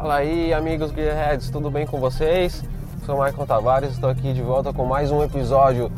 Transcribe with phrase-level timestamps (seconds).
[0.00, 2.62] Fala aí, amigos Gearheads, tudo bem com vocês?
[3.04, 5.90] Sou Michael Tavares, estou aqui de volta com mais um episódio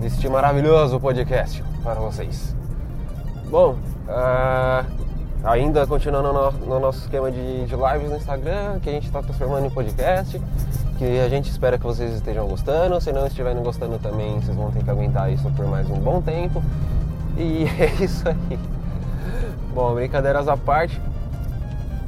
[0.00, 2.56] deste maravilhoso podcast para vocês.
[3.50, 3.76] Bom,
[4.08, 4.86] uh,
[5.44, 9.22] ainda continuando no, no, nosso esquema de, de lives no Instagram, que a gente está
[9.22, 10.40] transformando em podcast,
[10.96, 12.98] que a gente espera que vocês estejam gostando.
[13.02, 16.22] Se não estiverem gostando também, vocês vão ter que aguentar isso por mais um bom
[16.22, 16.62] tempo.
[17.36, 18.58] E é isso aí.
[19.74, 20.98] Bom, brincadeiras à parte,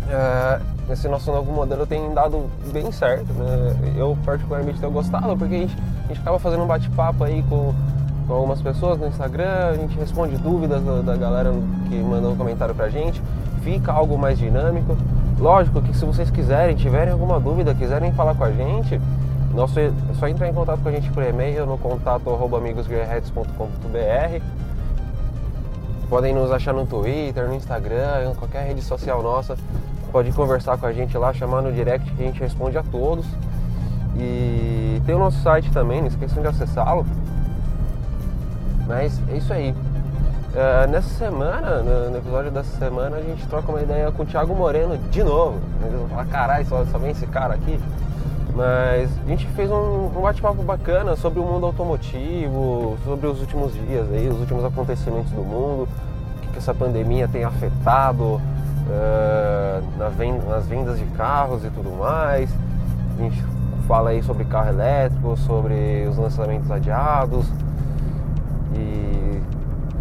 [0.09, 3.33] uh, esse nosso novo modelo tem dado bem certo.
[3.33, 3.95] Né?
[3.97, 7.75] Eu particularmente tenho gostado porque a gente, a gente acaba fazendo um bate-papo aí com,
[8.27, 11.53] com algumas pessoas no Instagram, a gente responde dúvidas da, da galera
[11.89, 13.23] que mandou um comentário pra gente,
[13.63, 14.97] fica algo mais dinâmico.
[15.39, 19.01] Lógico que se vocês quiserem, tiverem alguma dúvida, quiserem falar com a gente,
[19.55, 24.65] nosso, é só entrar em contato com a gente por e-mail no contato amigosgearheads.com.br
[26.09, 29.57] Podem nos achar no Twitter, no Instagram, em qualquer rede social nossa.
[30.15, 33.27] Pode conversar com a gente lá, chamar no direct que a gente responde a todos.
[34.17, 37.05] E tem o nosso site também, não esqueçam de acessá-lo.
[38.87, 39.73] Mas é isso aí.
[39.73, 44.27] Uh, nessa semana, no, no, episódio dessa semana, a gente troca uma ideia com o
[44.27, 45.59] Thiago Moreno de novo.
[45.83, 47.77] Eles vão falar, caralho, só, só vem esse cara aqui.
[48.55, 53.75] Mas a gente fez um, um bate-papo bacana sobre o mundo automotivo, sobre os últimos
[53.75, 55.89] dias aí, os últimos acontecimentos do mundo,
[56.37, 58.41] o que, que essa pandemia tem afetado
[60.17, 62.51] venda, nas vendas de carros e tudo mais.
[63.19, 63.43] A gente
[63.87, 67.47] fala aí sobre carro elétrico, sobre os lançamentos adiados
[68.75, 69.41] e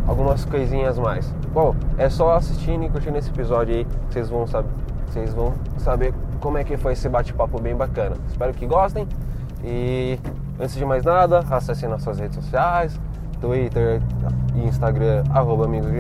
[0.08, 1.32] algumas coisinhas mais.
[1.54, 4.70] Bom, é só assistindo e curtindo esse episódio aí, vocês vão saber,
[5.08, 8.16] vocês vão saber como é que foi esse bate-papo bem bacana.
[8.28, 9.08] Espero que gostem
[9.64, 10.20] e
[10.60, 13.00] antes de mais nada, acessem nossas redes sociais,
[13.40, 14.02] Twitter
[14.56, 15.92] e Instagram, arroba Amigos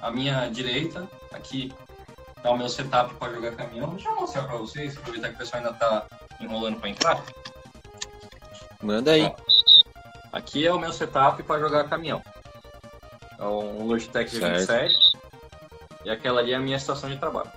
[0.00, 1.70] A minha direita, aqui
[2.42, 3.90] tá o meu setup para jogar caminhão.
[3.90, 6.06] Deixa eu mostrar para vocês, aproveitar que o pessoal ainda tá
[6.40, 7.22] enrolando para entrar.
[8.82, 9.30] Manda aí.
[10.32, 12.22] Aqui é o meu setup para jogar caminhão.
[13.38, 14.90] É um Logitech G27
[16.06, 17.52] e aquela ali é a minha estação de trabalho.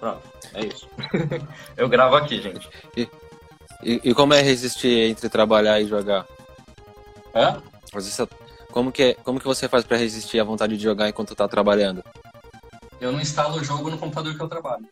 [0.00, 0.88] Pronto, é isso.
[1.76, 2.68] eu gravo aqui, gente.
[3.82, 6.26] E, e, como é resistir entre trabalhar e jogar?
[7.34, 7.62] Hã?
[8.72, 11.48] Como que, é, como que você faz para resistir à vontade de jogar enquanto tá
[11.48, 12.02] trabalhando?
[13.00, 14.86] Eu não instalo o jogo no computador que eu trabalho.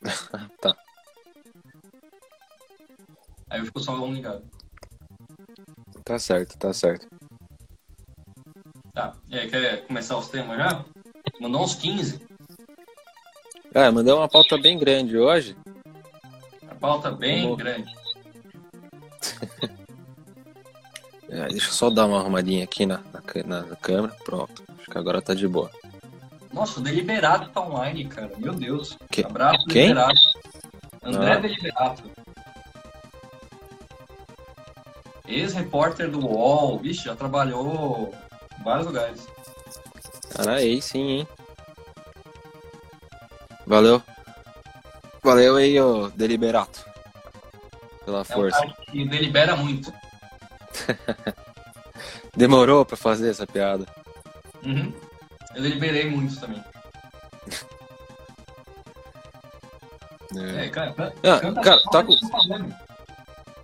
[0.60, 0.76] tá.
[3.50, 4.44] Aí eu fico só ligado.
[6.04, 7.06] Tá certo, tá certo.
[8.94, 9.12] Tá.
[9.28, 10.84] E aí, quer começar os temas já?
[11.40, 12.20] Mandou uns 15.
[13.74, 15.56] É, mandou uma pauta bem grande hoje.
[16.80, 17.58] Pauta bem Vamos...
[17.58, 17.92] grande.
[21.28, 23.00] é, deixa eu só dar uma arrumadinha aqui na,
[23.46, 24.14] na, na câmera.
[24.24, 24.64] Pronto.
[24.78, 25.70] Acho que agora tá de boa.
[26.52, 28.32] Nossa, o Deliberato tá online, cara.
[28.38, 28.98] Meu Deus.
[29.10, 29.24] Que...
[29.24, 29.94] Abraço, Quem?
[29.94, 30.20] Deliberato.
[31.02, 31.36] André ah.
[31.36, 32.10] Deliberato.
[35.28, 36.78] Ex-repórter do UOL.
[36.78, 38.12] Vixe, já trabalhou
[38.58, 39.28] em vários lugares.
[40.34, 41.28] Cara, aí sim, hein?
[43.66, 44.02] Valeu.
[45.30, 46.84] Valeu aí, ô Deliberato.
[48.04, 48.66] Pela é força.
[48.66, 49.92] Um que delibera muito.
[52.36, 53.86] Demorou pra fazer essa piada.
[54.64, 54.92] Uhum.
[55.54, 56.60] Eu deliberei muito também.
[60.36, 62.12] É, é cara, ah, cara tá com...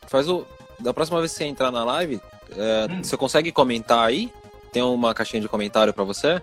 [0.07, 0.47] Faz o.
[0.79, 2.21] Da próxima vez que você entrar na live,
[2.57, 3.03] é, hum.
[3.03, 4.33] você consegue comentar aí?
[4.73, 6.41] Tem uma caixinha de comentário pra você?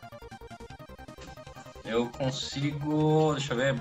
[1.85, 3.35] Eu consigo.
[3.35, 3.73] Deixa eu ver.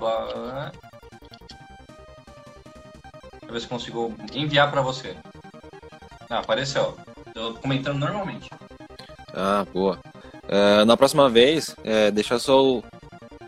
[3.53, 5.15] Ver se consigo enviar pra você.
[6.27, 6.97] Ah, apareceu.
[7.35, 8.49] Eu comentando normalmente.
[9.31, 9.99] Ah, boa.
[10.45, 12.83] Uh, na próxima vez, é, deixa só o,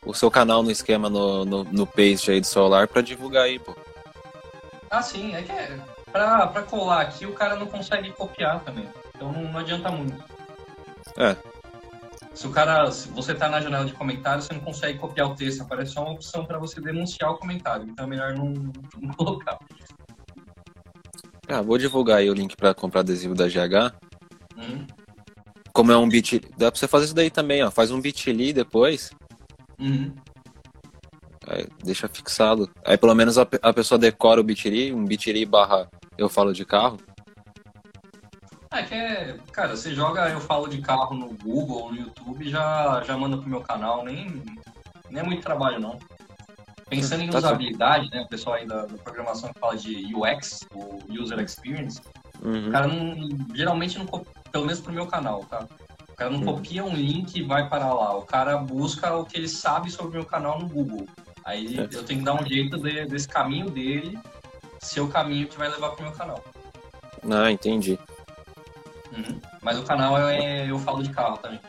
[0.06, 3.58] o, seu canal no esquema no, no, no paste aí do celular para divulgar aí,
[3.58, 3.76] pô.
[4.92, 5.34] Ah, sim.
[5.34, 5.76] É que é,
[6.12, 8.88] pra, pra colar aqui o cara não consegue copiar também.
[9.16, 10.24] Então não, não adianta muito.
[11.18, 11.36] É.
[12.36, 15.36] Se o cara, se você tá na janela de comentários, você não consegue copiar o
[15.36, 17.88] texto, aparece só uma opção para você denunciar o comentário.
[17.90, 18.50] Então é melhor não,
[19.02, 19.58] não colocar.
[21.48, 23.94] Ah, vou divulgar aí o link para comprar adesivo da GH.
[24.58, 24.88] Uhum.
[25.74, 27.70] Como é um bit, dá pra você fazer isso daí também, ó.
[27.70, 29.12] Faz um bit.ly depois,
[29.80, 30.14] Uhum.
[31.48, 32.70] aí deixa fixado.
[32.86, 36.66] Aí pelo menos a, a pessoa decora o bit.ly, um bit.ly barra eu falo de
[36.66, 36.98] carro.
[38.72, 43.02] É que é, cara, você joga Eu Falo de Carro no Google no YouTube já
[43.06, 44.44] já manda pro meu canal, nem,
[45.10, 45.98] nem é muito trabalho não.
[46.90, 50.60] Pensando em Tá usabilidade, né, o pessoal aí da, da programação que fala de UX,
[50.74, 52.00] o User Experience,
[52.44, 52.68] Uhum.
[52.68, 54.06] o cara não, geralmente não,
[54.52, 55.66] pelo menos pro meu canal, tá?
[56.10, 56.46] O cara não Hum.
[56.46, 60.12] copia um link e vai para lá, o cara busca o que ele sabe sobre
[60.18, 61.08] o meu canal no Google.
[61.44, 61.82] Aí É.
[61.92, 64.20] eu tenho que dar um jeito de- desse caminho dele
[64.80, 66.44] ser o caminho que vai levar pro meu canal.
[67.32, 67.98] Ah, entendi.
[69.12, 69.42] Uhum.
[69.62, 71.60] Mas o canal é Eu Falo de Carro também.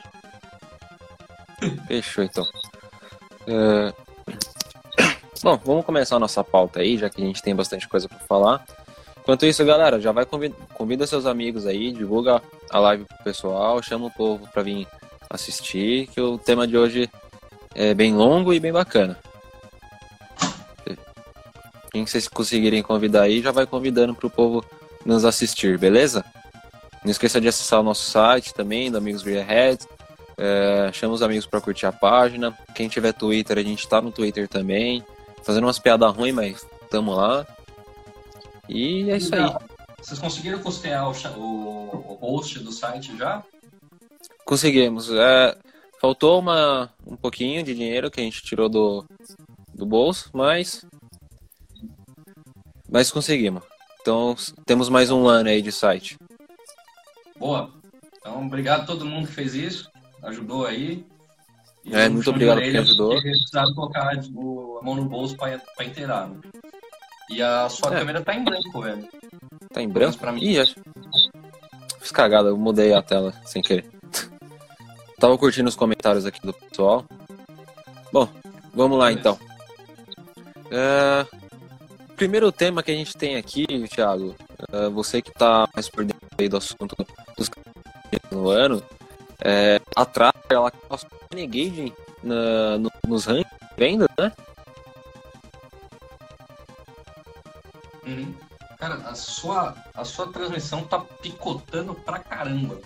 [1.87, 2.45] Fechou então.
[3.47, 3.93] É,
[5.47, 8.19] Bom, vamos começar a nossa pauta aí, já que a gente tem bastante coisa pra
[8.19, 8.67] falar.
[9.21, 13.81] Enquanto isso, galera, já vai convi- convida seus amigos aí, divulga a live pro pessoal,
[13.81, 14.89] chama o povo pra vir
[15.31, 17.09] assistir, que o tema de hoje
[17.77, 19.17] é bem longo e bem bacana.
[21.93, 24.65] Quem vocês conseguirem convidar aí, já vai convidando pro povo
[25.05, 26.25] nos assistir, beleza?
[27.05, 29.87] Não esqueça de acessar o nosso site também, do Amigos Gearheads.
[30.37, 32.53] É, chama os amigos pra curtir a página.
[32.75, 35.05] Quem tiver Twitter, a gente tá no Twitter também.
[35.47, 37.47] Fazendo umas piadas ruins, mas tamo lá.
[38.69, 39.49] E é isso aí.
[39.97, 43.45] Vocês conseguiram custear o, o, o host do site já?
[44.45, 45.09] Conseguimos.
[45.09, 45.57] É,
[46.01, 49.05] faltou uma, um pouquinho de dinheiro que a gente tirou do,
[49.73, 50.85] do bolso, mas.
[52.91, 53.63] Mas conseguimos.
[54.01, 54.35] Então
[54.65, 56.19] temos mais um ano aí de site.
[57.39, 57.73] Boa.
[58.19, 59.89] Então, obrigado a todo mundo que fez isso.
[60.25, 61.07] Ajudou aí.
[61.93, 63.11] É, muito obrigado por quem ajudou.
[63.15, 66.29] porque Precisava colocar o- a mão no bolso pra, pra inteirar.
[66.29, 66.37] né?
[67.31, 67.99] E a sua É.
[67.99, 69.09] câmera tá em branco, velho.
[69.73, 70.19] Tá em branco?
[70.19, 70.41] Pra mim.
[70.43, 70.75] Ih, acho...
[72.01, 73.85] Fiz cagada, eu mudei a tela sem querer.
[75.19, 77.05] Tava curtindo os comentários aqui do pessoal.
[78.13, 78.29] Bom,
[78.75, 79.21] vamos lá Beleza.
[79.21, 79.39] então.
[80.71, 81.27] É,
[82.17, 84.35] Primeiro tema que a gente tem aqui, Thiago,
[84.73, 86.97] é, você que tá mais por dentro aí do assunto
[87.37, 87.51] dos
[88.31, 88.83] no ano,
[89.45, 91.93] é, a Tracker, ela passou Renegade
[92.23, 94.33] na, no- nos rankings de venda, né?
[98.07, 98.35] Uhum.
[98.79, 102.79] Cara, a sua, a sua transmissão tá picotando pra caramba.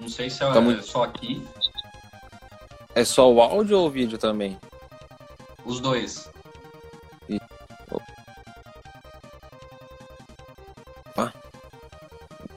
[0.00, 1.46] Não sei se é Tá muito- só aqui.
[2.94, 4.58] É só o áudio ou o vídeo também?
[5.64, 6.30] Os dois.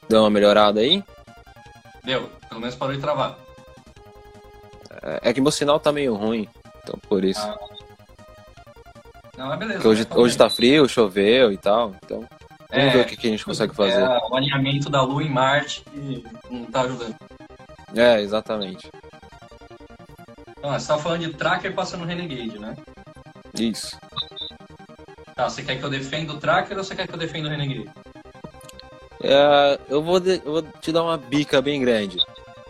[0.09, 1.03] Deu uma melhorada aí?
[2.03, 2.29] Deu.
[2.51, 3.37] Pelo menos parou de travar.
[5.23, 6.49] É é que meu sinal tá meio ruim,
[6.83, 7.39] então por isso.
[7.41, 7.55] Ah,
[9.37, 9.75] Não, mas beleza.
[9.77, 10.05] Porque hoje, né?
[10.09, 11.95] Tudo hoje tá frio, choveu e tal.
[12.03, 12.19] Então,
[12.69, 14.01] vamos É, ver o que, que a gente consegue fazer.
[14.03, 17.15] É o alinhamento da Lua em Marte que não tá ajudando.
[17.95, 18.89] É, exatamente.
[20.59, 22.75] Então, você tava falando de tracker passando Renegade, né?
[23.57, 23.97] Isso.
[25.35, 27.51] Tá, você quer que eu defenda o tracker ou você quer que eu defenda o
[27.51, 27.89] Renegade?
[29.23, 32.17] É, eu, vou de- eu vou te dar uma bica bem grande.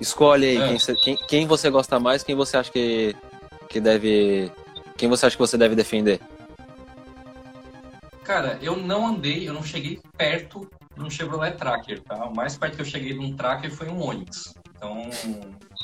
[0.01, 0.67] Escolhe aí É.
[0.67, 3.15] quem, quem, quem você gosta mais, quem você acha que,
[3.69, 4.51] que deve.
[4.97, 6.19] Quem você acha que você deve defender?
[8.23, 10.67] Cara, eu não andei, eu não cheguei perto
[10.97, 12.25] de um Chevrolet Tracker, tá?
[12.25, 14.55] O mais perto que eu cheguei de um Tracker foi um Onix.
[14.75, 15.07] Então,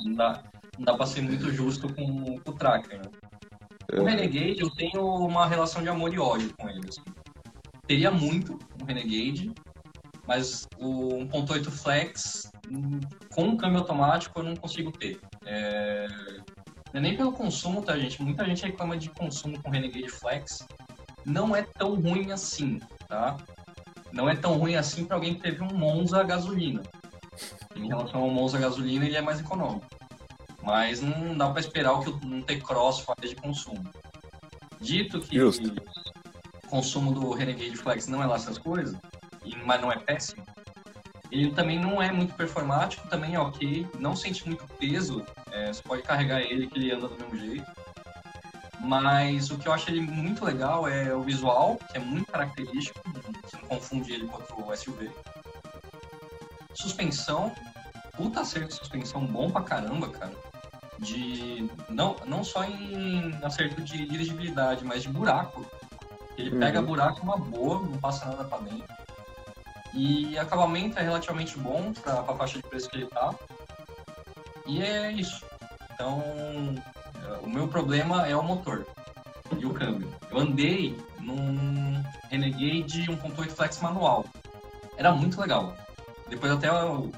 [0.03, 0.43] não dá,
[0.77, 3.11] não dá pra ser muito justo com, com o Tracker, né?
[3.93, 6.81] O Renegade, eu tenho uma relação de amor e ódio com ele.
[6.89, 7.01] assim.
[7.85, 9.51] Teria muito um Renegade,
[10.27, 12.51] mas o 1.8 Flex,
[13.33, 15.19] com um câmbio automático, eu não consigo ter.
[15.45, 16.07] É...
[16.93, 18.21] Não é nem pelo consumo, tá, gente?
[18.21, 20.65] Muita gente reclama de consumo com Renegade Flex.
[21.25, 23.37] Não é tão ruim assim, tá?
[24.11, 26.81] Não é tão ruim assim para alguém que teve um Monza gasolina.
[27.75, 29.85] Em relação ao Monza gasolina, ele é mais econômico.
[30.63, 33.83] Mas não dá para esperar o que o- não ter cross faz de consumo.
[34.79, 35.73] Dito que Justo.
[36.63, 38.97] o consumo do Renegade Flex não é lá essas coisas,
[39.65, 40.43] mas não é péssimo,
[41.31, 45.81] ele também não é muito performático, também é ok, não sente muito peso, é, você
[45.83, 47.65] pode carregar ele que ele anda do mesmo jeito.
[48.79, 52.99] Mas o que eu acho ele muito legal é o visual, que é muito característico,
[53.43, 55.11] você não confunde ele com outro SUV.
[56.73, 57.51] Suspensão,
[58.15, 60.31] puta acerto de suspensão bom pra caramba, cara.
[60.99, 61.69] De.
[61.89, 65.65] Não, não só em acerto de dirigibilidade, mas de buraco.
[66.37, 66.59] Ele Uhum.
[66.59, 68.85] pega buraco uma boa, não passa nada pra dentro.
[69.97, 73.33] E acabamento é relativamente bom pra, pra faixa de preço que ele tá.
[74.67, 75.43] E é isso.
[75.91, 76.21] Então,
[77.25, 78.85] é, o meu problema é o motor
[79.57, 80.13] e o câmbio.
[80.29, 81.99] Eu andei num
[82.29, 84.23] Renegade 1.8 Flex manual.
[84.97, 85.75] Era muito legal.
[86.29, 87.11] Depois até eu,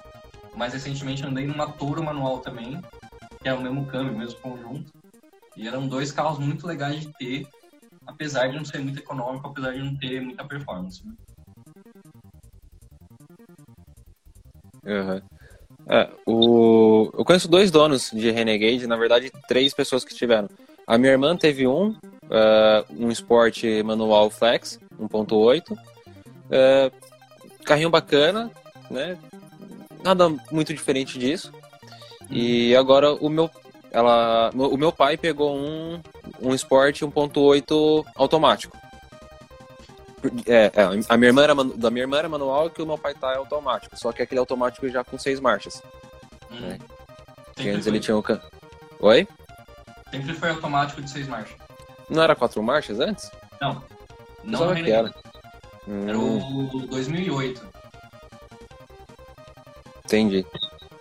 [0.55, 2.81] mais recentemente andei numa Toro manual também,
[3.41, 4.93] que era o mesmo câmbio, o mesmo conjunto.
[5.57, 7.47] E eram dois carros muito legais de ter,
[8.07, 11.03] apesar de não ser muito econômico, apesar de não ter muita performance.
[14.85, 15.21] Uhum.
[15.87, 17.11] É, o...
[17.17, 20.47] Eu conheço dois donos de Renegade, na verdade, três pessoas que tiveram.
[20.85, 25.71] A minha irmã teve um, uh, um Sport manual flex, 1.8.
[25.71, 25.77] Uh,
[27.63, 28.51] carrinho bacana,
[28.89, 29.17] né?
[30.03, 31.51] Nada muito diferente disso.
[32.29, 33.49] E agora o meu,
[33.91, 35.99] ela, o meu pai pegou um,
[36.41, 38.77] um Sport 1.8 automático.
[40.45, 42.97] É, é, a minha irmã era, da minha irmã era manual e que o meu
[42.97, 43.97] pai tá é automático.
[43.97, 45.81] Só que aquele automático já com seis marchas.
[46.51, 46.59] Hum.
[46.59, 46.79] Né?
[47.55, 48.23] Que antes ele tinha um.
[48.99, 49.27] Oi?
[50.11, 51.55] Sempre foi automático de seis marchas.
[52.09, 53.29] Não era quatro marchas antes?
[53.61, 53.83] Não.
[54.43, 55.13] Não era que era.
[56.07, 56.69] Era hum.
[56.73, 57.61] o 2008.
[60.05, 60.45] Entendi.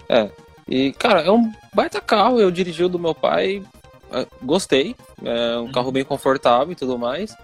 [0.08, 0.30] É.
[0.68, 2.40] E, cara, é um baita carro.
[2.40, 3.64] Eu dirigi o do meu pai.
[4.12, 4.94] É, gostei.
[5.24, 5.72] É um uhum.
[5.72, 7.34] carro bem confortável e tudo mais.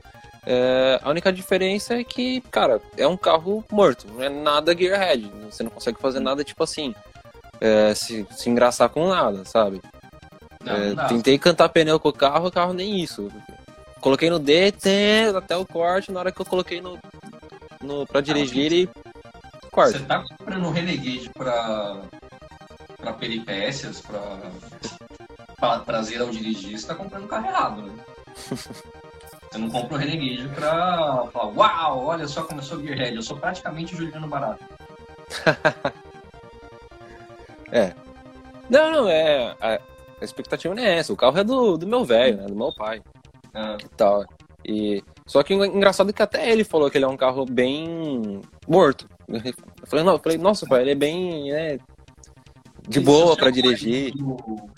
[0.47, 5.31] É, a única diferença é que, cara, é um carro morto, não é nada gearhead.
[5.51, 6.95] Você não consegue fazer nada tipo assim,
[7.61, 9.81] é, se, se engraçar com nada, sabe?
[10.63, 13.31] Não, é, não tentei cantar pneu com o carro, o carro nem isso.
[14.01, 16.99] Coloquei no DT até o corte, na hora que eu coloquei no,
[17.81, 18.89] no pra dirigir e
[19.71, 19.99] corte.
[19.99, 22.03] Você tá comprando Renegade pra,
[22.99, 24.39] pra peripécias, pra,
[25.59, 27.93] pra prazer ao dirigir, você tá comprando o carro errado, né?
[29.55, 33.23] Você não compra o Renegade pra falar, uau, olha só como eu sou Gearhead, eu
[33.23, 34.65] sou praticamente o Juliano Barato.
[37.71, 37.95] é.
[38.69, 39.55] Não, não, é.
[39.61, 39.81] A,
[40.21, 41.13] a, expectativa não é essa.
[41.13, 42.47] O carro é do, do meu velho, né?
[42.47, 43.01] Do meu pai.
[43.55, 43.77] Ah.
[43.81, 44.25] E tal.
[44.65, 47.47] E, só que o engraçado é que até ele falou que ele é um carro
[47.47, 49.09] bem morto.
[49.29, 51.53] Eu falei, não, eu falei nossa, pai, ele é bem.
[51.53, 51.79] É,
[52.89, 54.13] de boa para dirigir.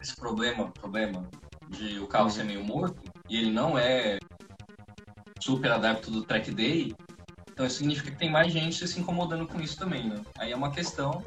[0.02, 1.26] Esse problema, problema
[1.70, 2.30] de o carro uhum.
[2.30, 4.18] ser meio morto, e ele não é
[5.40, 6.94] super adepto do track day,
[7.56, 10.20] então isso significa que tem mais gente se incomodando com isso também, né?
[10.38, 11.24] Aí é uma questão.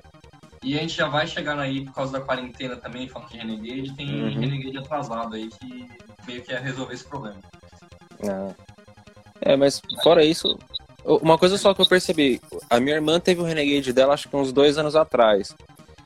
[0.62, 3.96] E a gente já vai chegar aí por causa da quarentena também, falando de Renegade,
[3.96, 4.39] tem uhum.
[4.39, 5.88] Renegade atrasado aí que
[6.28, 7.39] meio que é resolver esse problema.
[8.28, 8.54] Ah.
[9.42, 10.60] É, mas fora isso,
[11.06, 14.36] uma coisa só que eu percebi, a minha irmã teve o Renegade dela acho que
[14.36, 15.56] uns dois anos atrás.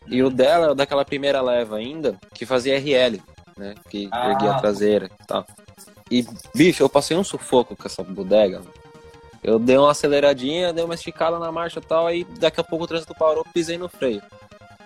[0.07, 3.21] E o dela, daquela primeira leva ainda, que fazia RL,
[3.57, 3.73] né?
[3.89, 5.45] Que ah, erguia a traseira e tal.
[6.13, 8.61] E, bicho, eu passei um sufoco com essa bodega.
[9.43, 12.85] Eu dei uma aceleradinha, dei uma esticada na marcha e tal, aí daqui a pouco
[12.85, 14.21] o trânsito parou, pisei no freio.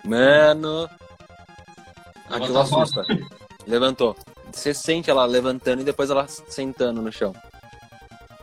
[0.02, 0.88] Mano.
[2.30, 3.04] Aquilo assusta.
[3.66, 4.16] Levantou.
[4.50, 7.34] Você sente ela levantando e depois ela sentando no chão.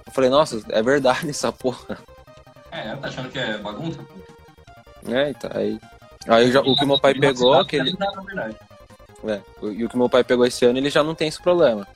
[0.05, 1.97] Eu falei, nossa, é verdade essa porra.
[2.71, 3.99] É, tá achando que é bagunça?
[5.07, 5.79] É, então, aí.
[6.27, 7.97] Aí já, o que meu pai pegou, aquele.
[9.27, 11.87] É, e o que meu pai pegou esse ano, ele já não tem esse problema.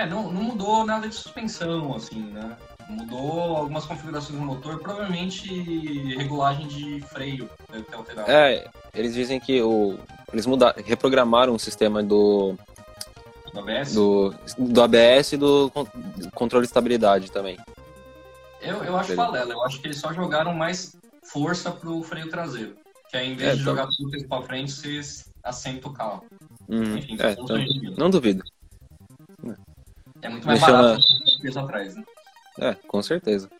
[0.00, 2.56] É, não, não mudou nada de suspensão, assim, né?
[2.88, 5.46] Mudou algumas configurações do motor, provavelmente
[6.16, 8.30] regulagem de freio deve ter alterado.
[8.30, 9.98] É, eles dizem que o,
[10.32, 12.54] eles mudaram, reprogramaram o sistema do.
[13.52, 13.92] Do ABS?
[13.92, 15.70] Do, do ABS e do
[16.32, 17.58] controle de estabilidade também.
[18.62, 22.74] Eu, eu acho balela, eu acho que eles só jogaram mais força pro freio traseiro.
[23.10, 26.24] Que aí, em vez é, de jogar tudo pra frente, você assenta o carro.
[26.66, 27.58] Hum, Enfim, é, então,
[27.98, 28.42] não duvido.
[30.22, 32.04] É muito mais Deixa barato do que atrás, né?
[32.58, 33.50] É, com certeza.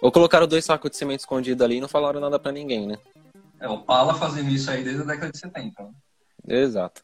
[0.00, 2.98] Ou colocaram dois sacos de cimento escondido ali e não falaram nada para ninguém, né?
[3.60, 5.82] É, o Pala fazendo isso aí desde a década de 70.
[5.82, 5.90] Né?
[6.48, 7.02] Exato.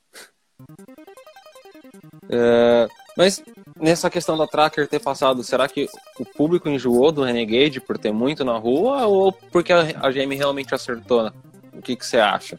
[2.31, 3.43] É, mas
[3.79, 5.87] nessa questão da Tracker ter passado, será que
[6.19, 10.75] o público enjoou do Renegade por ter muito na rua ou porque a GM realmente
[10.75, 11.31] acertou?
[11.75, 12.59] O que, que você acha?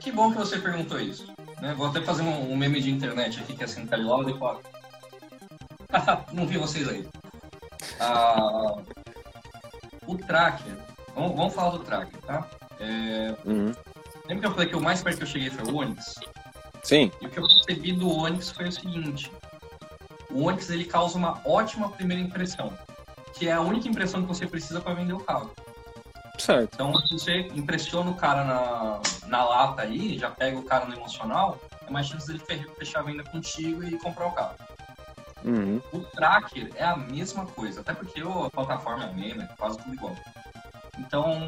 [0.00, 1.32] Que bom que você perguntou isso.
[1.60, 1.72] Né?
[1.74, 4.34] Vou até fazer um, um meme de internet aqui que é assim, Loud e
[6.32, 7.08] não vi vocês aí.
[8.00, 8.76] Ah,
[10.06, 10.76] o tracker.
[11.14, 12.48] Vamos, vamos, falar do tracker, tá?
[12.80, 13.72] É, uhum.
[14.28, 16.14] Lembra que eu falei que o mais perto que eu cheguei foi o Onix?
[16.82, 17.10] Sim.
[17.20, 19.30] E o que eu percebi do Onix foi o seguinte.
[20.30, 22.72] O Onix ele causa uma ótima primeira impressão,
[23.34, 25.50] que é a única impressão que você precisa para vender o carro.
[26.38, 26.74] Certo.
[26.74, 30.94] Então, se você impressiona o cara na, na lata aí, já pega o cara no
[30.94, 32.42] emocional, é mais chance dele
[32.76, 34.56] fechar a venda contigo e comprar o carro.
[35.44, 35.80] Uhum.
[35.92, 39.78] O tracker é a mesma coisa, até porque a plataforma é a mesma, é quase
[39.78, 40.16] tudo igual.
[40.98, 41.38] Então,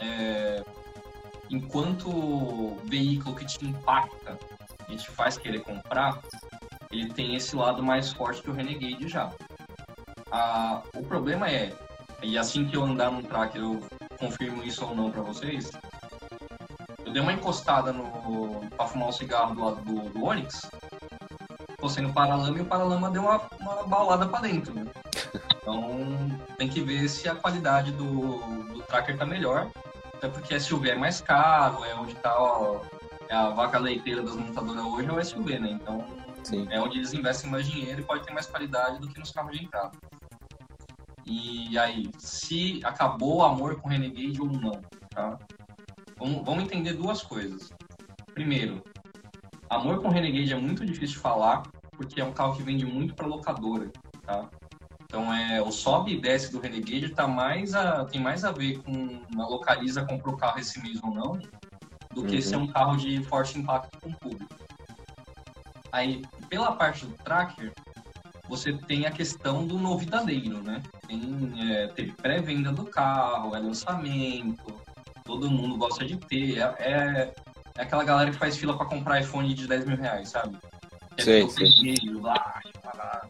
[0.00, 0.64] é,
[1.48, 4.38] enquanto veículo que te impacta
[4.88, 6.20] e te faz querer comprar,
[6.90, 9.30] ele tem esse lado mais forte que o Renegade já.
[10.32, 11.72] Ah, o problema é,
[12.22, 13.80] e assim que eu andar num tracker eu
[14.18, 15.70] confirmo isso ou não para vocês,
[17.04, 20.62] eu dei uma encostada no para fumar um cigarro do lado do, do Onix,
[21.84, 24.86] tô sendo paralama e o paralama deu uma, uma balada para dentro, né?
[25.56, 26.08] Então
[26.56, 28.38] tem que ver se a qualidade do,
[28.72, 29.70] do tracker tá melhor,
[30.14, 32.80] até porque SUV é mais caro, é onde tá ó,
[33.28, 35.70] é a vaca leiteira das montadoras hoje é o SUV, né?
[35.72, 36.06] Então
[36.42, 36.66] Sim.
[36.70, 39.52] é onde eles investem mais dinheiro e pode ter mais qualidade do que nos carros
[39.52, 39.92] de entrada.
[41.26, 45.38] E aí, se acabou o amor com Renegade ou não, tá?
[46.18, 47.70] Vamos, vamos entender duas coisas.
[48.32, 48.82] Primeiro,
[49.68, 51.62] amor com Renegade é muito difícil de falar,
[51.94, 53.90] porque é um carro que vende muito para locadora,
[54.24, 54.48] tá?
[55.04, 58.82] Então é o sobe e desce do Renegade tá mais a, tem mais a ver
[58.82, 61.38] com a localiza comprou o carro esse mês ou não,
[62.12, 62.42] do que Uhum.
[62.42, 64.54] ser um carro de forte impacto com o público.
[65.92, 67.72] Aí, pela parte do tracker,
[68.48, 70.82] você tem a questão do novidadeiro, né?
[71.06, 74.80] Tem, é, teve pré-venda do carro, é lançamento,
[75.24, 76.58] todo mundo gosta de ter.
[76.58, 77.34] É, é,
[77.76, 80.58] é aquela galera que faz fila para comprar iPhone de 10 mil reais, sabe?
[81.18, 82.60] Sei, ter o primeiro, lá,
[82.94, 83.26] lá.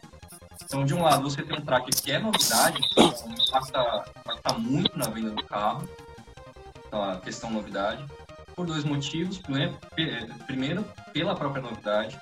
[0.63, 4.97] Então, de um lado, você tem um tracker que é novidade, então impacta, impacta muito
[4.97, 5.87] na venda do carro,
[6.91, 8.03] a questão novidade,
[8.55, 9.37] por dois motivos.
[9.37, 12.19] Primeiro, pe- primeiro, pela própria novidade,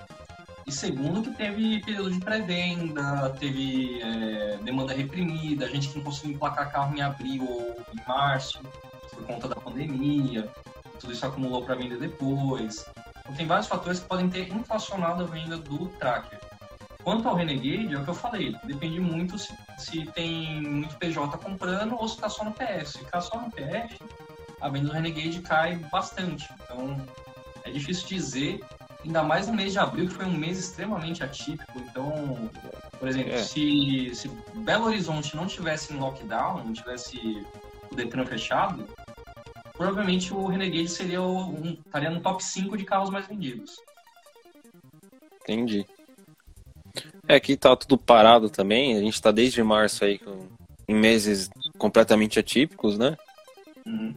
[0.68, 6.04] e segundo, que teve período de pré-venda, teve é, demanda reprimida, a gente que não
[6.04, 8.60] conseguiu emplacar carro em abril ou em março,
[9.12, 10.50] por conta da pandemia,
[11.00, 12.86] tudo isso acumulou para vender depois.
[13.24, 16.40] Então, tem vários fatores que podem ter inflacionado a venda do tracker.
[17.04, 21.38] Quanto ao Renegade, é o que eu falei, depende muito se, se tem muito PJ
[21.38, 22.92] comprando ou se está só no PS.
[22.94, 23.98] Se ficar só no PS,
[24.62, 26.50] a venda do Renegade cai bastante.
[26.64, 26.96] Então,
[27.66, 28.64] é difícil dizer,
[29.06, 31.78] ainda mais no mês de abril, que foi um mês extremamente atípico.
[31.78, 32.50] Então,
[33.00, 33.44] por exemplo, É.
[33.44, 37.46] se, se Belo Horizonte não tivesse em lockdown, não tivesse
[37.92, 38.88] o Detran fechado,
[39.74, 43.76] provavelmente o Renegade seria o, um, estaria no top 5 de carros mais vendidos.
[45.42, 45.86] Entendi.
[47.28, 48.96] É, aqui tá tudo parado também.
[48.96, 50.48] A gente tá desde março aí com,
[50.88, 53.16] em meses completamente atípicos, né?
[53.86, 54.14] Uhum.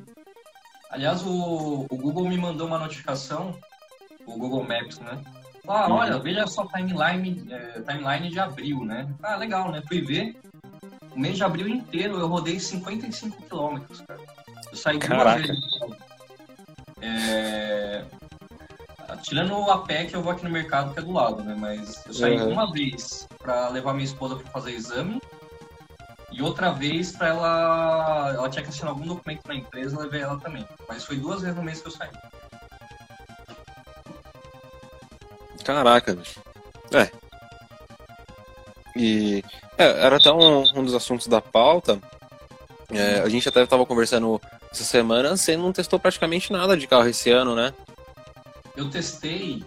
[0.91, 3.59] Aliás, o, o Google me mandou uma notificação,
[4.25, 5.21] o Google Maps, né?
[5.69, 5.95] Ah, Uhum.
[5.97, 9.13] olha, veja só timeline, é, timeline de abril, né?
[9.23, 9.83] Ah, legal, né?
[9.89, 10.37] Fui ver.
[11.13, 14.21] O mês de abril inteiro eu rodei 55 quilômetros, cara.
[14.77, 15.39] Eu saí Caraca.
[15.43, 15.91] duas vezes.
[17.01, 18.05] É...
[19.23, 21.57] Tirando a pé que eu vou aqui no mercado, que é do lado, né?
[21.59, 22.51] Mas eu saí Uhum.
[22.53, 25.21] uma vez pra levar minha esposa pra fazer exame
[26.31, 28.33] e outra vez pra ela.
[28.35, 30.67] Ela tinha que assinar algum documento na empresa, eu levei ela também.
[30.87, 32.11] Mas foi duas vezes no mês que eu saí.
[35.65, 36.41] Caraca, bicho.
[36.93, 37.11] É.
[38.95, 39.43] E
[39.79, 41.99] é, era até um, um dos assuntos da pauta.
[42.91, 47.09] É, a gente até estava conversando essa semana, você não testou praticamente nada de carro
[47.09, 47.75] esse ano, né?
[48.77, 49.65] Eu testei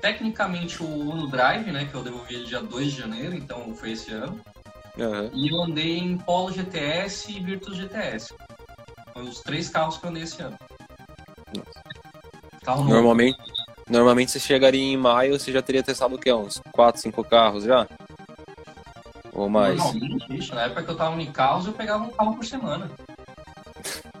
[0.00, 1.86] tecnicamente o Uno Drive, né?
[1.90, 4.40] Que eu devolvi ele dia 2 de janeiro, então foi esse ano.
[4.98, 5.30] Aham.
[5.34, 8.34] E eu andei em Polo GTS e Virtus GTS.
[9.12, 10.58] Foi os três carros que eu andei esse ano.
[12.64, 13.38] Normalmente,
[13.88, 16.32] normalmente você chegaria em maio, você já teria testado o quê?
[16.32, 17.86] Uns 4, 5 carros já?
[19.32, 19.78] Ou mais?
[19.78, 22.90] Normalmente, ixi, na época que eu tava em carros, eu pegava um carro por semana.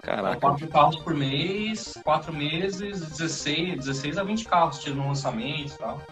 [0.00, 0.40] Caraca.
[0.40, 5.78] Quatro carros por mês, quatro meses, 16, 16 a 20 carros, tirando no lançamento e
[5.78, 6.02] tal.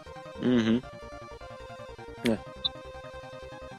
[0.42, 0.80] Uhum.
[2.28, 2.38] É.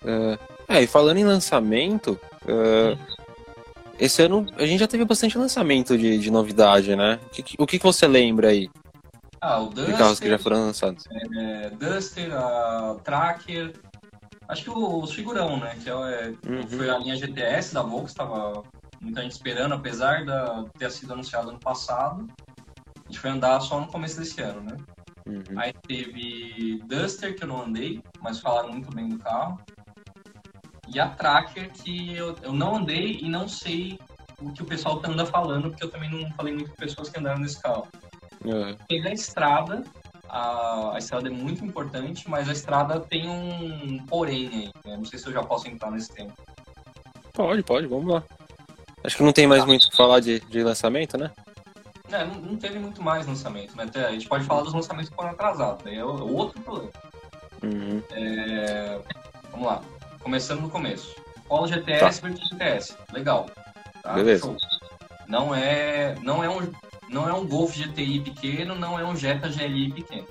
[0.04, 2.98] É, é, e falando em lançamento, é,
[4.00, 7.20] esse ano a gente já teve bastante lançamento de, de novidade, né?
[7.28, 8.70] O que, o que você lembra aí
[9.40, 11.06] Ah, o de carros que já Duster, foram lançados?
[11.38, 13.74] é, Duster, a Tracker.
[14.52, 15.78] Acho que o, o figurão, né?
[15.82, 16.68] Que é, Uhum.
[16.68, 18.64] foi a linha GTS da Volks, tava
[19.00, 22.28] muita gente esperando, apesar de ter sido anunciado ano passado.
[22.98, 24.78] A gente foi andar só no começo desse ano, né?
[25.26, 25.58] Uhum.
[25.58, 29.58] Aí teve Duster, que eu não andei, mas falaram muito bem do carro.
[30.94, 33.98] E a Tracker, que eu, eu não andei e não sei
[34.42, 37.18] o que o pessoal anda falando, porque eu também não falei muito com pessoas que
[37.18, 37.88] andaram nesse carro.
[38.44, 38.76] Uhum.
[38.90, 39.84] Tem a estrada,
[40.32, 44.72] a, a estrada é muito importante, mas a estrada tem um porém aí.
[44.90, 44.98] né?
[44.98, 46.32] Não sei se eu já posso entrar nesse tema.
[47.34, 48.24] Pode, pode, vamos lá.
[49.04, 51.32] Acho que não tem mais muito o que falar de, de lançamento, né?
[52.12, 53.84] É, não, não teve muito mais lançamento, né?
[53.84, 56.92] Até A gente pode falar dos lançamentos que foram atrasados, daí é o- outro problema.
[57.64, 58.02] Uhum.
[58.12, 59.00] É,
[59.52, 59.82] Vamos lá.
[60.20, 61.14] Começando no começo.
[61.48, 62.96] Polo GTS versus GTS.
[63.12, 63.50] Legal.
[64.02, 64.14] Tá?
[64.14, 64.46] Beleza.
[64.46, 64.56] Show.
[65.28, 66.70] Não é, não é um,
[67.12, 70.28] não é um Golf GTI pequeno, não é um Jetta GLI pequeno.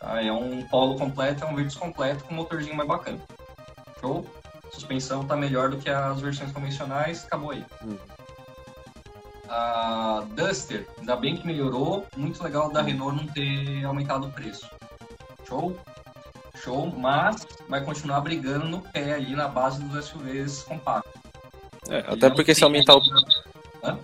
[0.00, 0.20] Tá?
[0.20, 3.20] É um Polo completo, é um Virtus completo com um motorzinho mais bacana.
[4.00, 4.26] Show?
[4.72, 7.64] Suspensão tá melhor do que as versões convencionais, acabou aí.
[7.84, 7.96] Hum.
[9.48, 12.06] A Duster, ainda bem que melhorou.
[12.16, 14.68] Muito legal da Renault não ter aumentado o preço.
[15.46, 15.78] Show?
[16.56, 21.12] Show, mas vai continuar brigando no pé ali na base dos SUVs compactos.
[21.88, 23.00] É, até porque se aumentar o.
[23.82, 23.98] Hã?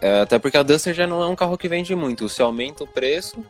[0.00, 2.28] É, até porque a Duster já não é um carro que vende muito.
[2.28, 3.44] Se aumenta o preço.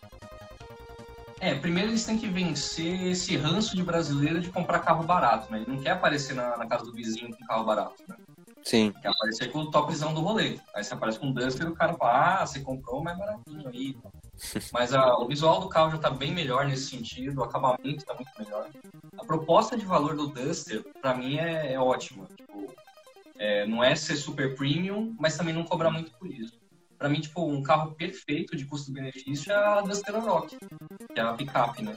[1.41, 5.59] É, primeiro eles têm que vencer esse ranço de brasileiro de comprar carro barato, né?
[5.59, 8.17] Ele não quer aparecer na, na casa do vizinho com carro barato, né?
[8.65, 8.93] Sim.
[9.03, 10.59] Quer aparecer com o topzão do rolê.
[10.75, 13.69] Aí você aparece com um Duster e o cara fala, ah, você comprou mais baratinho
[13.69, 13.97] aí.
[14.73, 18.15] Mas a- o visual do carro já tá bem melhor nesse sentido, o acabamento tá
[18.15, 18.69] muito melhor.
[19.19, 22.27] A proposta de valor do Duster, pra mim, é, é ótima.
[22.37, 22.73] Tipo,
[23.39, 26.55] é, não é ser super premium, mas também não cobrar muito por isso.
[26.99, 30.57] Pra mim, tipo, um carro perfeito de custo-benefício é a Duster Rock,
[31.15, 31.97] que é a picape, né?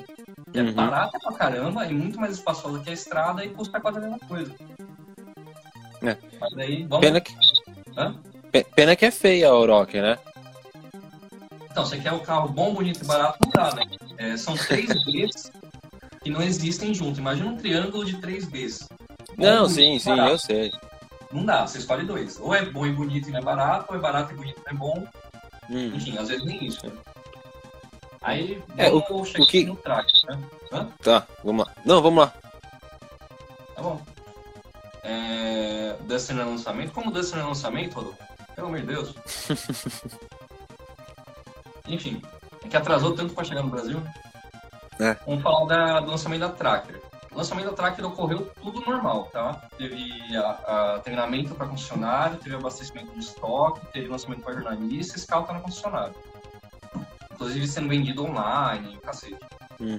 [0.51, 0.73] Que é Uhum.
[0.73, 4.19] barata pra caramba e muito mais espaçosa que a estrada e custa quase a mesma
[4.27, 4.53] coisa.
[6.01, 6.17] É.
[6.39, 7.05] Mas aí, vamos...
[7.05, 7.33] Pena que,
[7.97, 8.15] Hã?
[8.51, 10.17] pe- pena que é feia a Oroch, né?
[11.71, 13.83] Então, você quer o carro bom, bonito e barato, não dá, né?
[14.17, 15.51] É, são três Bs
[16.23, 17.19] que não existem juntos.
[17.19, 18.79] Imagina um triângulo de três Bs.
[19.37, 20.31] Bom, Não, bonito sim, sim, barato.
[20.31, 20.71] eu sei.
[21.31, 22.39] Não dá, você escolhe dois.
[22.39, 24.63] Ou é bom e bonito e não é barato, ou é barato e bonito e
[24.65, 25.07] não é bom.
[25.69, 25.91] Hum.
[25.95, 26.91] Enfim, às vezes nem isso.
[28.21, 30.39] Aí, É, vamos chegar o que- no track, né?
[30.73, 30.87] Hã?
[31.03, 31.73] Tá, vamos lá.
[31.85, 32.33] Não, vamos lá.
[33.75, 34.01] Tá bom.
[35.03, 35.95] É...
[36.01, 36.91] Duster no lançamento.
[36.91, 38.17] Como Duster no lançamento, Rodolfo?
[38.55, 39.15] Pelo amor de Deus.
[41.87, 42.21] Enfim,
[42.63, 44.01] é que atrasou tanto para chegar no Brasil.
[44.99, 45.13] É.
[45.25, 47.01] Vamos falar da- do lançamento da Tracker.
[47.31, 49.61] O lançamento da Tracker ocorreu tudo normal, tá?
[49.77, 55.27] Teve a, a treinamento para concessionário, teve abastecimento de estoque, teve lançamento para jornalista, esse
[55.27, 56.13] carro tá na concessionária.
[57.31, 59.37] Inclusive sendo vendido online, cacete
[59.81, 59.97] Hum.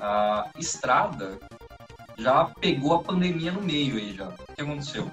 [0.00, 1.40] a estrada
[2.16, 4.28] já pegou a pandemia no meio aí já.
[4.28, 5.10] O que aconteceu?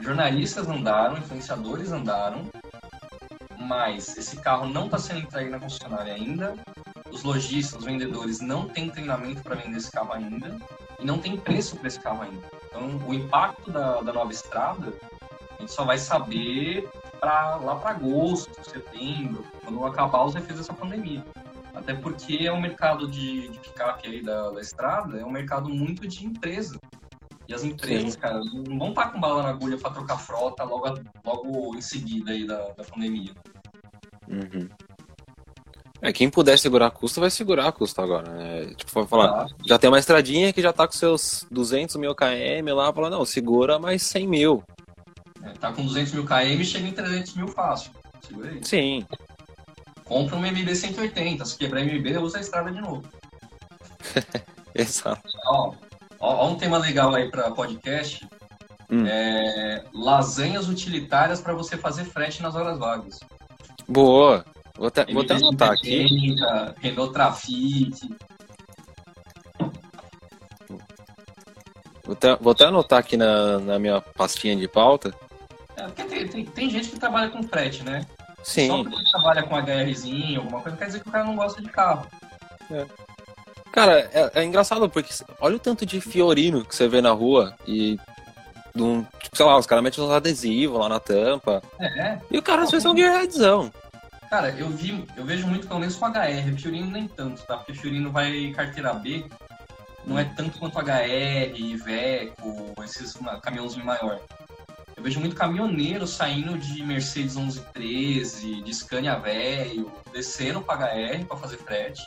[0.00, 2.50] Jornalistas andaram, influenciadores andaram,
[3.56, 6.54] mas esse carro não está sendo entregue na concessionária ainda.
[7.12, 10.58] Os lojistas, os vendedores não têm treinamento para vender esse carro ainda
[10.98, 12.42] e não tem preço para esse carro ainda.
[12.66, 14.94] Então, o impacto da, da nova estrada
[15.58, 16.88] a gente só vai saber
[17.20, 21.24] pra, lá para agosto, setembro, quando acabar os efeitos dessa pandemia.
[21.74, 25.68] Até porque é um mercado de, de picape aí da, da estrada, é um mercado
[25.68, 26.78] muito de empresa.
[27.48, 28.18] E as empresas, Sim.
[28.18, 32.32] cara, não vão estar com bala na agulha para trocar frota logo, logo em seguida
[32.32, 33.32] aí da, da pandemia.
[34.28, 34.68] Uhum.
[36.02, 38.74] É, quem puder segurar custo, vai segurar custo agora, né?
[38.74, 39.54] Tipo, vai falar, Tá?
[39.64, 43.24] já tem uma estradinha que já tá com seus 200 mil km lá, fala, não,
[43.24, 44.64] segura mais 100 mil.
[45.44, 47.92] É, tá com 200 mil km e chega em 300 mil fácil.
[48.20, 48.60] Segura aí.
[48.62, 49.06] Sim,
[50.04, 53.02] Compra um MB 180, se quebrar MB, usa a estrada de novo.
[54.74, 55.22] exato.
[55.46, 55.72] Ó,
[56.18, 58.28] ó, ó um tema legal aí para podcast.
[58.90, 59.06] Hum.
[59.06, 63.20] É, lasanhas utilitárias para você fazer frete nas horas vagas.
[63.88, 64.44] Boa.
[64.76, 66.08] Vou até, vou até anotar aqui.
[66.08, 68.16] 180, Renault Trafic.
[72.04, 75.14] Vou até, vou até anotar aqui na, na minha pastinha de pauta.
[75.76, 78.04] É, porque tem, tem, tem gente que trabalha com frete, né?
[78.38, 78.84] Só Sim.
[78.84, 82.06] porque trabalha com HRzinho, alguma coisa, quer dizer que o cara não gosta de carro.
[83.70, 87.54] Cara, é, é engraçado porque olha o tanto de fiorino que você vê na rua
[87.66, 87.98] e.
[88.74, 91.62] de um- tipo, sei lá, os caras metem uns adesivos lá na tampa.
[91.80, 93.72] É, E o cara às vezes é um gearheadzão.
[94.32, 97.58] Cara, eu vi, eu vejo muito pelo menos com HR, Fiorino nem tanto, tá?
[97.58, 99.26] Porque Fiorino vai carteira B,
[100.06, 104.18] não é tanto quanto HR, Iveco, esses caminhãozinho maior.
[104.96, 111.36] Eu vejo muito caminhoneiro saindo de Mercedes 1113, de Scania velho, descendo pra HR pra
[111.36, 112.02] fazer frete.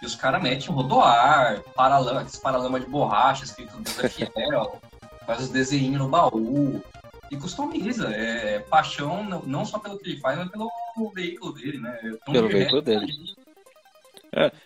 [0.00, 4.80] E os caras metem rodoar, paralama, paralama de borracha escrito Deus é fiel,
[5.26, 6.82] faz os desenhinhos no baú.
[7.30, 10.68] E customiza, é, é paixão não- não só pelo que ele faz, mas pelo
[11.14, 11.98] veículo dele, né?
[12.02, 13.06] É Pelo veículo dele.
[13.06, 13.40] que-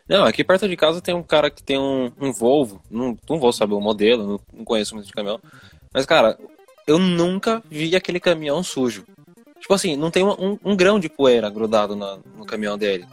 [0.09, 2.83] Não, aqui perto de casa tem um cara que tem um, um Volvo.
[2.91, 5.41] Não, não vou saber o modelo, não, não conheço muito de caminhão.
[5.93, 6.39] Mas, cara,
[6.87, 9.05] eu nunca vi aquele caminhão sujo.
[9.61, 13.07] Tipo assim, não tem um, um- um grão de poeira grudado na- no caminhão dele.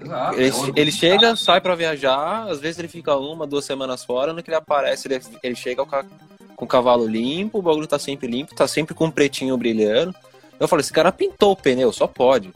[0.00, 4.04] Exato, Ele, é ele chega, sai pra viajar, às vezes ele fica uma, duas semanas
[4.04, 6.04] fora, no que ele aparece, ele, ele chega a-
[6.62, 10.14] com o cavalo limpo, o bagulho tá sempre limpo, tá sempre com um pretinho brilhando.
[10.60, 12.52] Eu falei, esse cara pintou o pneu, só pode.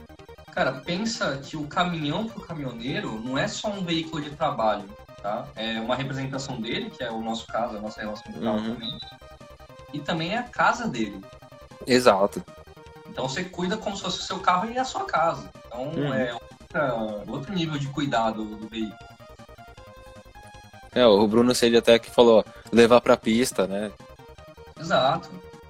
[0.53, 4.85] Cara, pensa que o caminhão pro caminhoneiro não é só um veículo de trabalho,
[5.21, 5.45] tá?
[5.57, 8.57] É uma representação dele, que é o nosso caso, a nossa relação com o carro
[8.59, 8.73] Uhum.
[8.75, 8.97] também.
[9.91, 11.19] E também é a casa dele.
[11.85, 12.41] Exato.
[13.09, 15.49] Então você cuida como se fosse o seu carro e a sua casa.
[15.67, 16.13] Então Uhum.
[16.13, 16.95] é outra-
[17.27, 18.95] outro nível de cuidado do veículo.
[20.97, 23.91] É, o Bruno Cede até que falou, levar pra pista, né?
[24.79, 25.29] Exato.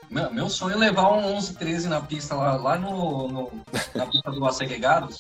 [0.10, 3.52] Meu, meu sonho é levar um 1113 na pista lá, lá no, no-
[3.94, 5.20] na pista do Assegregados,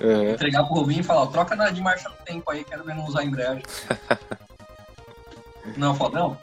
[0.00, 0.30] Uhum.
[0.30, 3.04] entregar pro Rubinho e falar, troca na de marcha no tempo aí, quero ver não
[3.04, 3.62] usar embreagem.
[5.76, 6.38] não, fodão?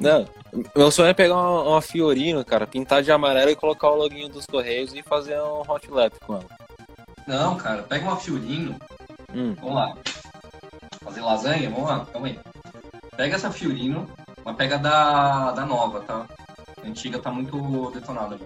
[0.00, 0.26] Não,
[0.74, 4.28] meu sonho é pegar uma, uma Fiorino, cara, pintar de amarelo e colocar o loginho
[4.28, 6.44] dos Correios e fazer um hot lap com ela.
[7.26, 8.76] Não, cara, pega uma Fiorino,
[9.34, 9.94] Hum, vamos lá.
[11.16, 11.70] Fazer lasanha?
[11.70, 12.38] Vamos lá, calma aí.
[13.16, 14.06] Pega essa Fiorino,
[14.44, 16.26] mas pega da, da nova, tá?
[16.82, 18.38] A antiga tá muito detonada.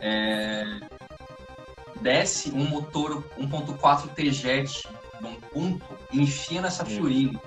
[0.00, 0.64] É...
[2.00, 4.88] Desce um motor 1.4 T-Jet
[5.20, 7.40] de um ponto e enfia nessa Fiorino.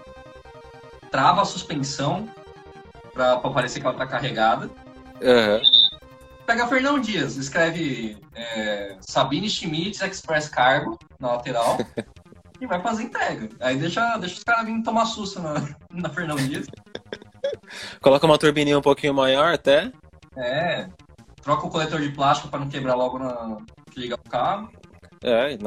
[1.09, 2.29] Trava a suspensão
[3.11, 4.69] pra, pra parecer que ela tá carregada.
[5.23, 5.61] aham.
[6.45, 11.77] Pega Fernão Dias, escreve é, Sabine Schmitz Express Cargo na lateral
[12.59, 13.49] e vai fazer entrega.
[13.59, 15.53] Aí deixa, deixa os caras virem tomar susto na,
[15.91, 16.67] na Fernão Dias.
[18.01, 19.91] Coloca uma turbininha um pouquinho maior até.
[20.35, 20.87] É.
[21.41, 23.57] Troca o coletor de plástico pra não quebrar logo na
[23.91, 24.69] que liga o carro.
[25.23, 25.57] É,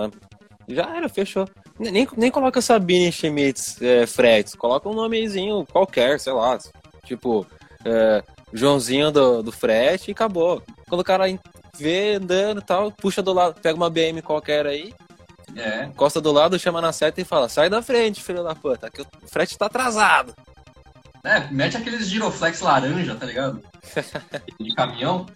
[0.68, 1.48] já era, fechou.
[1.78, 6.58] Nem, nem coloca Sabine Schmitz é, Fretes, coloca um nomezinho qualquer, sei lá.
[7.04, 7.46] Tipo,
[7.84, 10.62] é, Joãozinho do, do frete e acabou.
[10.88, 11.24] Quando o cara
[11.78, 14.94] vê andando e tal, puxa do lado, pega uma BM qualquer aí,
[15.56, 15.84] É.
[15.84, 19.02] encosta do lado, chama na seta e fala: sai da frente, filho da puta, que
[19.02, 20.34] o frete tá atrasado.
[21.24, 23.62] É, mete aqueles giroflex laranja, tá ligado?
[24.58, 25.26] De caminhão.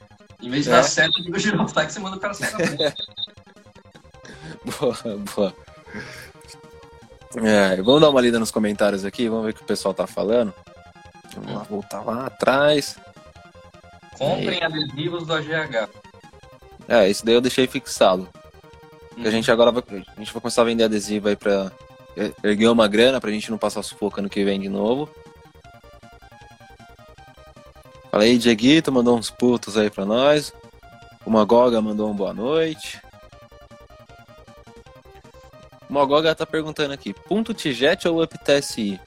[0.43, 0.73] Em vez de É.
[0.75, 2.95] dar certo, liga o giroflex e manda o cara sair da frente.
[4.81, 4.97] Boa,
[5.37, 5.55] boa.
[7.37, 10.07] É, vamos dar uma lida nos comentários aqui, vamos ver o que o pessoal tá
[10.07, 10.53] falando.
[11.35, 12.97] Vamos lá, voltar lá atrás.
[14.19, 15.89] Comprem adesivos do AGH.
[16.89, 18.29] É, esse daí eu deixei fixado.
[19.21, 21.73] Que a gente agora vai, a gente vai começar a vender adesivo aí pra
[22.17, 25.09] er- erguer uma grana pra gente não passar sufoco ano que vem de novo.
[28.11, 30.53] Fala aí, Dieguito, mandou uns putos aí pra nós.
[31.25, 33.01] O Magoga mandou um boa noite.
[35.89, 39.01] O Magoga tá perguntando aqui, ponto Tijet ou Up TSI?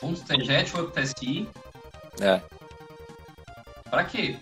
[0.00, 1.48] Ponto TGET ou TSI.
[2.20, 2.40] É,
[3.90, 4.36] Pra quê?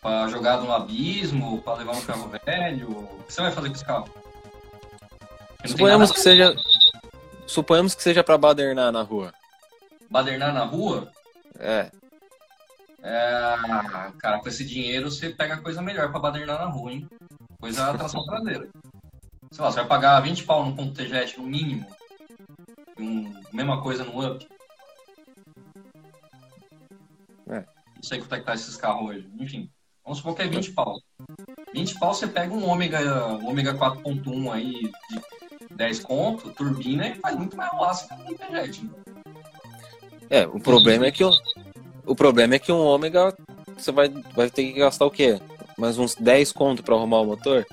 [0.00, 2.88] Pra jogar no abismo, pra levar um carro velho?
[2.90, 4.08] O que você vai fazer com esse carro?
[5.66, 6.54] Suponhamos que seja
[7.46, 9.34] suponhamos que seja pra badernar na rua.
[10.10, 11.10] Badernar na rua?
[11.58, 11.90] É,
[13.02, 13.56] É,
[14.18, 17.08] cara, com esse dinheiro você pega coisa melhor pra badernar na rua, hein?
[17.60, 18.68] Coisa atração traseira.
[19.50, 21.86] Sei lá, você vai pagar 20 pau no ponto TGET no mínimo.
[22.98, 24.46] Um, mesma coisa no up.
[27.48, 27.60] É.
[27.96, 29.30] Não sei quanto é que tá esses carros hoje.
[29.38, 29.70] Enfim,
[30.10, 31.00] vamos supor que é 20 pau.
[31.72, 34.72] 20 pau você pega um Ômega, um Ômega 4.1 aí
[35.08, 38.84] de 10 conto, turbina e faz muito mais laço que um TGET.
[38.84, 38.90] né?
[40.28, 41.30] é, o problema é que o,
[42.04, 43.36] o problema é que um ômega
[43.76, 45.40] você vai, vai ter que gastar o quê?
[45.78, 47.64] Mais uns 10 conto pra arrumar o motor?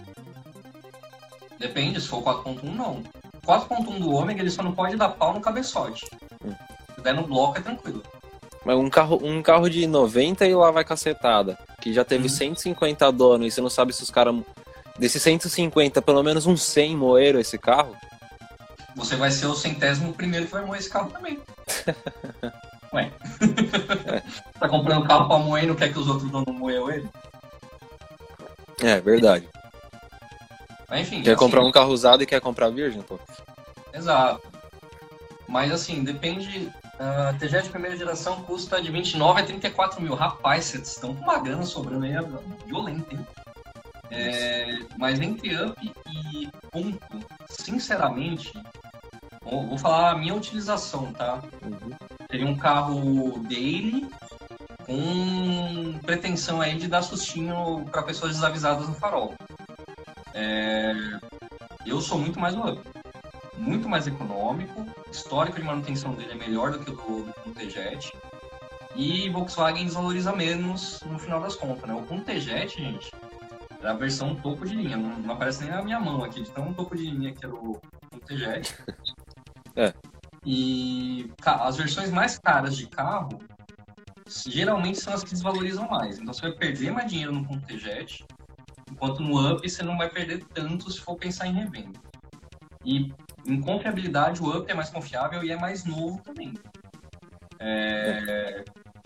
[1.57, 3.01] Depende, se for 4.1 não.
[3.47, 6.05] 4.1 do Ômega ele só não pode dar pau no cabeçote.
[6.45, 6.53] Hum.
[6.93, 8.03] Se der no bloco é tranquilo.
[8.67, 11.57] Mas um carro, um carro de 90 e lá vai cacetada.
[11.79, 12.29] Que já teve Uhum.
[12.29, 14.35] 150 donos e você não sabe se os caras.
[14.99, 17.95] Desses 150, pelo menos uns 100 moeram esse carro.
[18.93, 21.39] Você vai ser o centésimo primeiro que vai moer esse carro também.
[22.91, 23.09] Ué.
[24.59, 27.07] tá comprando carro pra moer e não quer que os outros donos moeu ele?
[28.83, 29.47] É, verdade.
[30.89, 31.21] Mas enfim.
[31.23, 33.17] Quer assim, comprar um carro usado e quer comprar virgem, pô?
[33.93, 34.45] Exato.
[35.47, 36.69] Mas assim, depende.
[36.99, 40.15] A TGE de primeira geração custa de 29 a 34 mil.
[40.15, 42.23] Rapaz, vocês estão com uma grana sobrando aí, é
[42.65, 43.27] violenta, hein?
[44.09, 46.99] É, mas entre up e ponto,
[47.49, 48.51] sinceramente,
[49.43, 51.41] vou, vou falar a minha utilização, tá?
[51.61, 51.91] Uhum.
[52.31, 54.09] Seria um carro daily
[54.85, 59.35] com pretensão aí de dar sustinho para pessoas desavisadas no farol.
[60.33, 60.93] É,
[61.85, 62.96] eu sou muito mais no up.
[63.57, 68.27] Muito mais econômico, histórico de manutenção dele é melhor do que o do, do.
[68.95, 71.93] E Volkswagen desvaloriza menos no final das contas, né?
[71.93, 73.11] O Punto T-Jet, gente,
[73.79, 74.97] era a versão topo de linha.
[74.97, 77.53] Não, não aparece nem na minha mão aqui, de tão topo de linha que era
[77.53, 78.75] o Punto T-Jet.
[79.79, 79.93] É.
[80.43, 83.37] E as versões mais caras de carro
[84.47, 86.17] geralmente são as que desvalorizam mais.
[86.17, 88.25] Então você vai perder mais dinheiro no Punto T-Jet,
[88.91, 91.99] enquanto no Up você não vai perder tanto se for pensar em revenda.
[92.83, 93.13] E
[93.47, 96.53] em confiabilidade, o Up é mais confiável e é mais novo também.
[97.59, 98.63] É,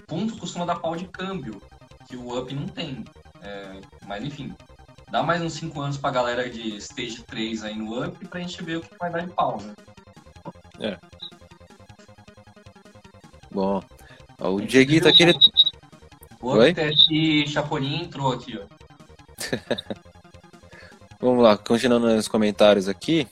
[0.07, 1.61] Ponto costuma dar pau de câmbio.
[2.07, 3.05] que o Up não tem.
[3.41, 4.53] É, mas enfim,
[5.09, 8.61] dá mais uns 5 anos pra galera de Stage 3 aí no Up pra gente
[8.63, 9.73] ver o que vai dar de pau, né?
[10.79, 10.97] É.
[13.51, 13.81] Bom,
[14.39, 15.33] ó, o Dieguito aqui, ele...
[16.41, 16.55] O?
[16.55, 18.65] Up TSI Chapolin entrou aqui, ó.
[21.21, 23.27] Vamos lá, continuando nos comentários aqui.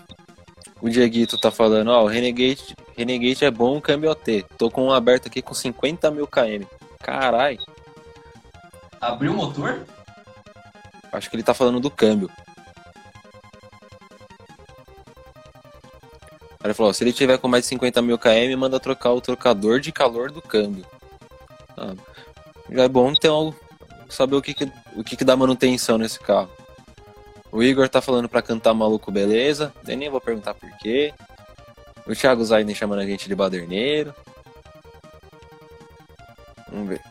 [0.82, 4.46] O Dieguito tá falando, ó, o Renegade, Renegade é bom câmbio OT.
[4.58, 6.66] Tô com um aberto aqui com 50 mil km.
[7.02, 7.58] Carai,
[9.02, 9.86] Abriu o motor?
[11.12, 12.30] acho que ele tá falando do câmbio.
[16.62, 19.14] Aí Ele falou, ó, se ele tiver com mais de 50 mil km, manda trocar
[19.14, 20.86] o trocador de calor do câmbio.
[21.78, 21.96] Ah,
[22.70, 23.56] já é bom ter algo,
[24.10, 26.52] saber o que que, o que que dá manutenção nesse carro.
[27.52, 29.74] O Igor tá falando pra cantar maluco, beleza?
[29.88, 31.14] Eu nem vou perguntar por quê.
[32.06, 34.14] O Thiago Zaiden chamando a gente de baderneiro.
[36.72, 37.02] Vamos ver.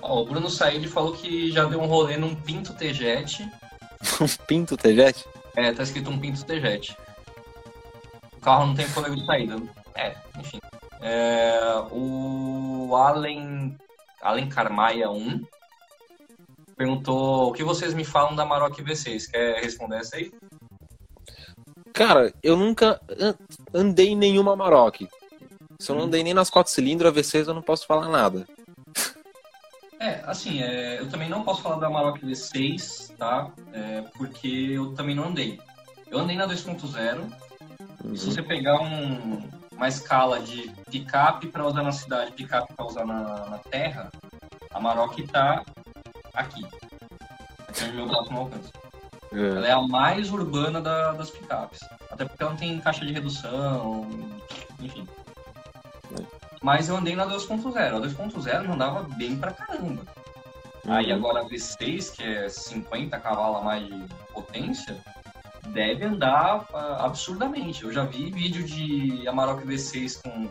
[0.00, 3.48] Ó, o Bruno Said falou que já deu um rolê num Pinto T-Jet.
[4.20, 5.24] Um pinto T-Jet?
[5.54, 6.96] É, tá escrito um Pinto T-Jet.
[8.32, 9.56] O carro não tem fôlego de saída.
[9.94, 10.60] É, enfim.
[11.00, 13.76] É, o Allen,
[14.20, 15.40] Allen Carmaia 1
[16.76, 19.30] perguntou o que vocês me falam da Maroc V6.
[19.30, 20.32] Quer responder essa aí?
[21.92, 23.34] Cara, eu nunca an-
[23.74, 25.02] andei em nenhuma Maroc.
[25.78, 28.46] Se eu não andei nem nas quatro cilindros, a V6 eu não posso falar nada.
[30.00, 33.50] É, assim, é, eu também não posso falar da Maroc V6, tá?
[33.72, 35.60] É, porque eu também não andei.
[36.10, 37.30] Eu andei na 2.0.
[38.04, 38.16] Uhum.
[38.16, 43.06] Se você pegar um- uma escala de picape para usar na cidade, picape para usar
[43.06, 44.10] na, na terra,
[44.72, 45.62] a Maroc tá
[46.34, 46.66] aqui.
[47.68, 48.72] Aqui no meu próximo alcance.
[49.32, 49.38] É.
[49.56, 51.80] Ela é a mais urbana da- das picapes.
[52.10, 54.06] Até porque ela não tem caixa de redução,
[54.80, 55.06] enfim.
[56.62, 57.96] Mas eu andei na 2.0.
[57.96, 60.02] A 2.0 não dava bem pra caramba.
[60.86, 61.16] Aí Uhum.
[61.16, 64.96] agora a V6, que é 50 cavalos a mais de potência,
[65.68, 67.84] deve andar ah, absurdamente.
[67.84, 70.48] Eu já vi vídeo de Amarok V6 com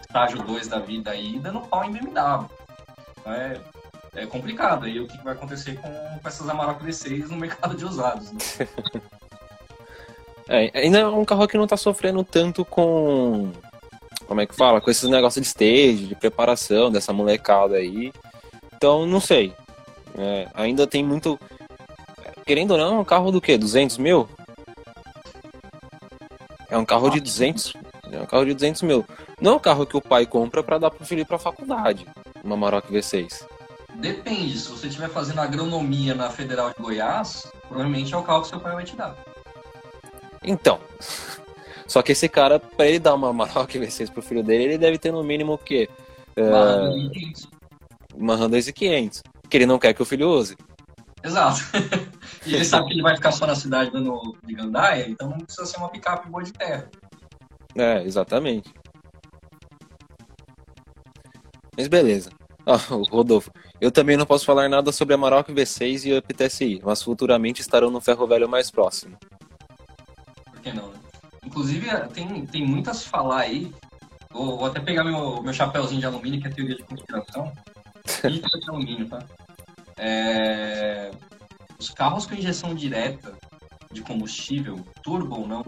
[0.00, 2.48] estágio 2 da vida aí dando pau em BMW.
[3.20, 3.60] Então é,
[4.14, 7.84] é complicado aí o que vai acontecer com, com essas Amarok V6 no mercado de
[7.84, 8.32] usados.
[8.32, 8.38] Né?
[10.48, 13.52] É, ainda é um carro que não tá sofrendo tanto com.
[14.26, 14.80] Como é que fala?
[14.80, 18.12] Com esses negócios de stage, de preparação dessa molecada aí.
[18.74, 19.54] Então, não sei.
[20.18, 21.38] É, ainda tem muito.
[22.44, 23.56] Querendo ou não, é um carro do quê?
[23.56, 24.28] 200 mil?
[26.68, 27.74] É um carro de 200.
[28.10, 29.06] É um carro de 200 mil.
[29.40, 32.06] Não é um carro que o pai compra pra dar pro filho ir pra faculdade.
[32.42, 33.46] Uma Maroc V6.
[34.02, 38.48] Depende, se você estiver fazendo agronomia na Federal de Goiás, provavelmente é o carro que
[38.48, 39.16] seu pai vai te dar.
[40.42, 40.80] Então.
[41.86, 44.98] Só que esse cara, pra ele dar uma Maroc V6 pro filho dele, ele deve
[44.98, 45.88] ter no mínimo o quê?
[46.34, 47.48] É, Mas,
[48.12, 49.22] uma RAM 2500.
[49.48, 50.56] Que ele não quer que o filho use.
[51.22, 51.60] Exato.
[52.44, 55.38] e ele sabe que ele vai ficar só na cidade dando de gandaia, então não
[55.38, 56.90] precisa ser uma picape boa de terra.
[57.76, 58.74] É, exatamente.
[61.76, 62.41] Mas beleza.
[62.66, 63.50] O Rodolfo.
[63.80, 67.02] Eu também não posso falar nada sobre a Maroc V6 e o Up TSI, mas
[67.02, 69.16] futuramente estarão no ferro velho mais próximo.
[70.50, 70.92] Por que não?
[71.44, 73.72] Inclusive, tem, tem muito a se falar aí.
[74.30, 77.52] Vou, vou até pegar meu, meu chapéuzinho de alumínio, que é teoria de conspiração.
[78.24, 79.24] E de alumínio, tá?
[79.96, 81.10] É,
[81.78, 83.36] Os carros com injeção direta
[83.92, 85.64] de combustível, turbo ou não,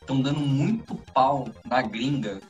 [0.00, 2.40] estão dando muito pau na gringa.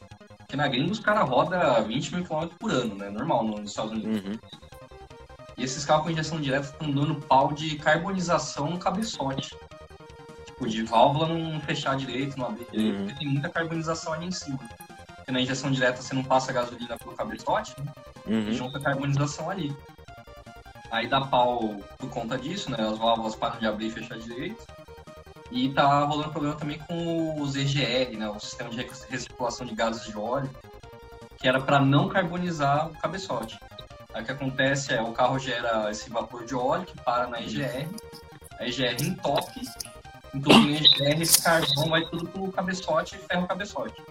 [0.46, 3.10] Porque na gringa os caras rodam 20 mil km por ano, né?
[3.10, 4.24] Normal nos Estados Unidos.
[4.24, 4.38] Uhum.
[5.58, 9.56] E esses carros com injeção direta estão dando pau de carbonização no cabeçote.
[10.46, 13.04] Tipo, de válvula não fechar direito, não abrir direito, Uhum.
[13.06, 14.58] porque tem muita carbonização ali em cima.
[15.16, 17.92] Porque na injeção direta você não passa gasolina pelo cabeçote, né?
[18.26, 18.52] e Uhum.
[18.52, 19.74] junta carbonização ali.
[20.92, 22.76] Aí dá pau por conta disso, né?
[22.80, 24.64] As válvulas param de abrir e fechar direito.
[25.50, 28.28] E tá rolando problema também com os EGR, né?
[28.28, 28.76] O sistema de
[29.08, 30.50] recirculação de gases de óleo,
[31.38, 33.58] que era para não carbonizar o cabeçote.
[34.12, 37.40] Aí o que acontece é o carro gera esse vapor de óleo que para na
[37.40, 37.88] EGR,
[38.58, 39.60] a EGR entope,
[40.34, 44.02] entupindo a EGR, esse carvão vai tudo pro cabeçote e ferra o cabeçote.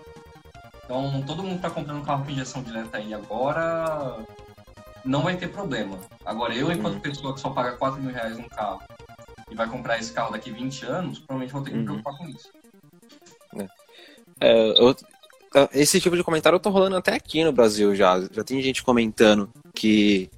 [0.84, 4.18] Então todo mundo tá comprando carro com injeção direta aí agora,
[5.04, 5.98] não vai ter problema.
[6.24, 7.02] Agora eu, enquanto Uhum.
[7.02, 8.82] pessoa que só paga 4 mil reais num carro
[9.50, 12.02] e vai comprar esse carro daqui 20 anos, provavelmente vou ter que me Uhum.
[12.02, 12.50] preocupar com isso.
[14.42, 14.96] É, eu-
[15.74, 18.20] esse tipo de comentário tá rolando até aqui no Brasil já.
[18.32, 20.30] Já tem gente comentando que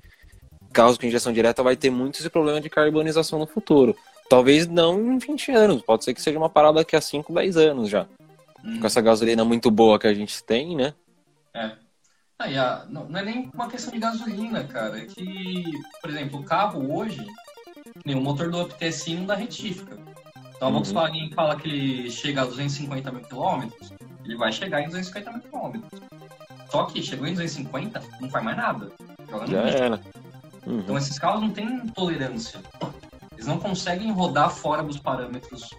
[0.72, 3.96] carros com injeção direta vai ter muito esse problema de carbonização no futuro.
[4.30, 7.58] Talvez não em 20 anos, pode ser que seja uma parada daqui a 5, 10
[7.58, 8.06] anos já.
[8.64, 8.80] Hum.
[8.80, 10.94] Com essa gasolina muito boa que a gente tem, né?
[11.56, 11.72] É.
[12.38, 15.00] Ah, a- não, não é nem uma questão de gasolina, cara.
[15.00, 15.64] É que,
[16.02, 17.26] por exemplo, o carro hoje,
[18.16, 19.98] o motor do UpTSI não dá retífica.
[20.56, 20.74] Então a Uhum.
[20.74, 23.94] Volkswagen fala que ele chega a 250 mil quilômetros,
[24.26, 26.02] ele vai chegar em 250 mil quilômetros.
[26.70, 28.92] Só que chegou em 250, não faz mais nada.
[29.30, 30.02] Joga no Já era.
[30.66, 30.80] Uhum.
[30.80, 32.60] Então esses carros não têm tolerância.
[33.34, 35.70] Eles não conseguem rodar fora dos parâmetros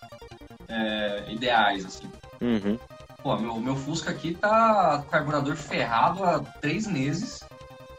[0.68, 2.08] é, ideais, assim.
[2.40, 2.78] Uhum.
[3.22, 7.42] Pô, meu, meu Fusca aqui tá com carburador ferrado há três meses.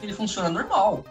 [0.01, 1.03] Ele funciona normal.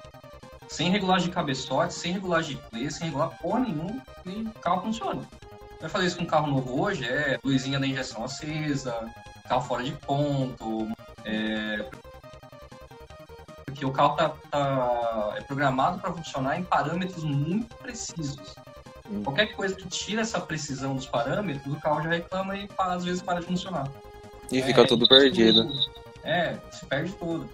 [0.69, 4.83] Sem regulagem de cabeçote, sem regulagem de play, sem regular porra nenhuma, e o carro
[4.83, 5.23] funciona.
[5.81, 9.09] Vai fazer isso com um carro novo hoje, é luzinha da injeção acesa,
[9.49, 10.89] carro fora de ponto,
[11.25, 11.89] é...
[13.65, 18.55] porque o carro tá, tá- é programado para funcionar em parâmetros muito precisos.
[19.11, 19.23] Hum.
[19.23, 23.23] Qualquer coisa que tira essa precisão dos parâmetros, o carro já reclama e às vezes
[23.23, 23.89] para de funcionar.
[24.53, 25.69] E fica É, tudo isso- perdido.
[26.25, 27.49] É, se perde tudo.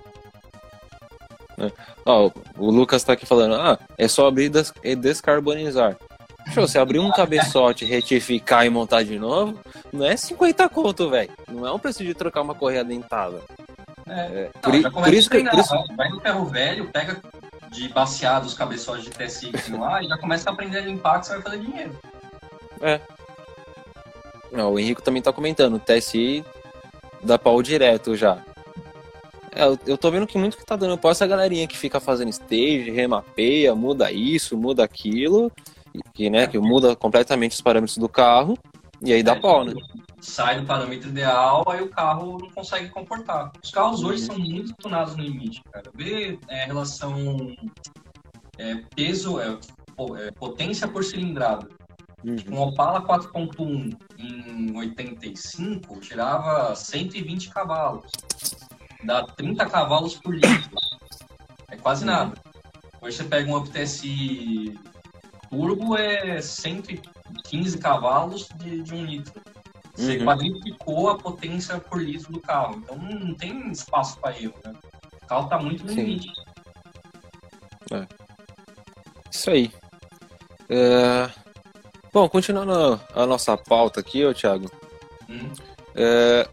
[2.04, 4.50] Ó, o Lucas tá aqui falando, ah, é só abrir
[4.82, 5.96] e descarbonizar.
[6.52, 9.58] Show, você abrir um cabeçote, retificar e montar de novo,
[9.92, 11.30] não é 50 conto, velho.
[11.50, 13.40] Não é um preço de trocar uma correia dentada.
[14.06, 14.20] É.
[14.20, 14.50] É,
[14.82, 15.42] Não, por, por isso a que.
[15.42, 17.18] treinar, por isso- vai- no ferro velho, pega
[17.70, 21.26] de baseado os cabeçotes de TSI lá e já começa a aprender a limpar que
[21.26, 21.98] você vai fazer dinheiro.
[24.52, 26.44] Não, o Henrico também tá comentando, o TSI
[27.22, 28.38] dá pau direto já.
[29.54, 31.78] É, eu, eu tô vendo que muito que tá dando pau é essa galerinha que
[31.78, 35.50] fica fazendo stage, remapeia, muda isso, muda aquilo,
[35.94, 38.58] e que, né, que muda completamente os parâmetros do carro,
[39.00, 39.72] e aí dá É, pau, né?
[40.20, 43.52] Sai do parâmetro ideal, aí o carro não consegue comportar.
[43.62, 45.90] Os carros hoje são muito tunados no limite, cara.
[45.94, 47.54] Vê é, relação
[48.58, 49.58] é, peso, é,
[50.18, 51.68] é, potência por cilindrada.
[52.24, 52.56] Uhum.
[52.56, 58.10] Um Opala 4.1 em 85 tirava 120 cavalos.
[59.04, 60.70] Dá 30 cavalos por litro.
[61.68, 62.34] É quase nada.
[63.00, 64.78] Hoje você pega um UpTSI
[65.50, 69.40] turbo, é 115 cavalos de, de um litro.
[69.94, 70.24] Você Uhum.
[70.24, 72.76] quadriplicou a potência por litro do carro.
[72.76, 74.72] Então não tem espaço para erro, né?
[75.22, 76.28] O carro tá muito no limite.
[79.30, 79.70] Isso aí.
[80.68, 81.30] É,
[82.12, 84.70] Bom, continuando a nossa pauta aqui, ô Thiago.
[85.28, 85.50] Hum.
[85.96, 86.48] é,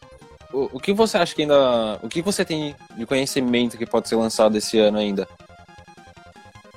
[0.54, 2.00] O, o que você acha que ainda.
[2.02, 5.28] O que você tem de conhecimento que pode ser lançado esse ano ainda?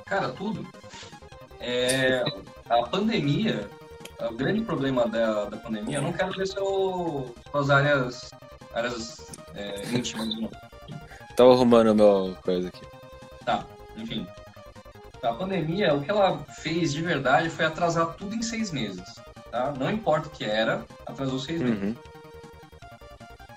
[0.05, 0.67] Cara, tudo.
[1.61, 2.23] É,
[2.69, 3.69] a pandemia,
[4.21, 8.31] o grande problema da, da pandemia, eu não quero ver seu, suas áreas,
[8.75, 10.51] áreas é, íntimas, não.
[11.37, 12.87] Tava arrumando a minha coisa aqui.
[13.45, 13.65] Tá,
[13.97, 14.27] enfim.
[15.23, 19.03] A pandemia, o que ela fez de verdade foi atrasar tudo em seis meses.
[19.51, 19.73] Tá?
[19.79, 21.97] Não importa o que era, atrasou seis meses.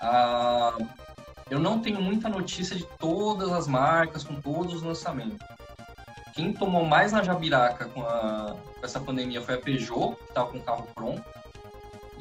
[0.00, 0.76] Ah,
[1.50, 5.46] eu não tenho muita notícia de todas as marcas, com todos os lançamentos.
[6.34, 10.50] Quem tomou mais na jabiraca com, a- com essa pandemia foi a Peugeot, que estava
[10.50, 11.24] com o carro pronto,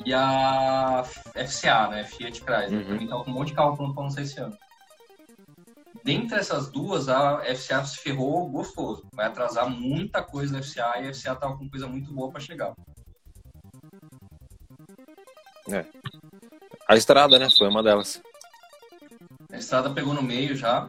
[0.06, 1.04] e a
[1.36, 2.84] FCA, né, Fiat Chrysler, Uhum.
[2.86, 4.58] também estava com um monte de carro pronto para lançar esse ano.
[6.04, 9.06] Dentre essas duas, a FCA se ferrou gostoso.
[9.14, 12.40] Vai atrasar muita coisa da FCA e a FCA estava com coisa muito boa para
[12.40, 12.74] chegar.
[16.88, 17.50] A estrada, né?
[17.50, 18.22] Foi uma delas.
[19.52, 20.88] A estrada pegou no meio já,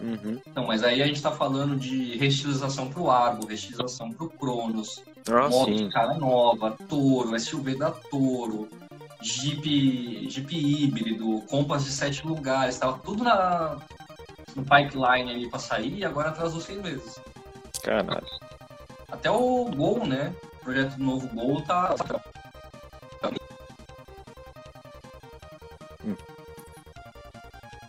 [0.00, 0.38] Uhum.
[0.54, 5.48] Não, mas aí a gente tá falando de restilização pro Argo, restilização pro Cronos, Ah,
[5.48, 5.86] moto sim.
[5.86, 8.68] de cara nova, Toro, SUV da Toro,
[9.22, 13.78] Jeep, Jeep híbrido, Compass de sete lugares, tava tudo na,
[14.54, 17.18] no pipeline ali pra sair e agora atrasou seis meses.
[17.82, 18.26] Caralho.
[19.10, 20.34] Até o Gol, né?
[20.60, 21.94] O projeto do novo Gol tá.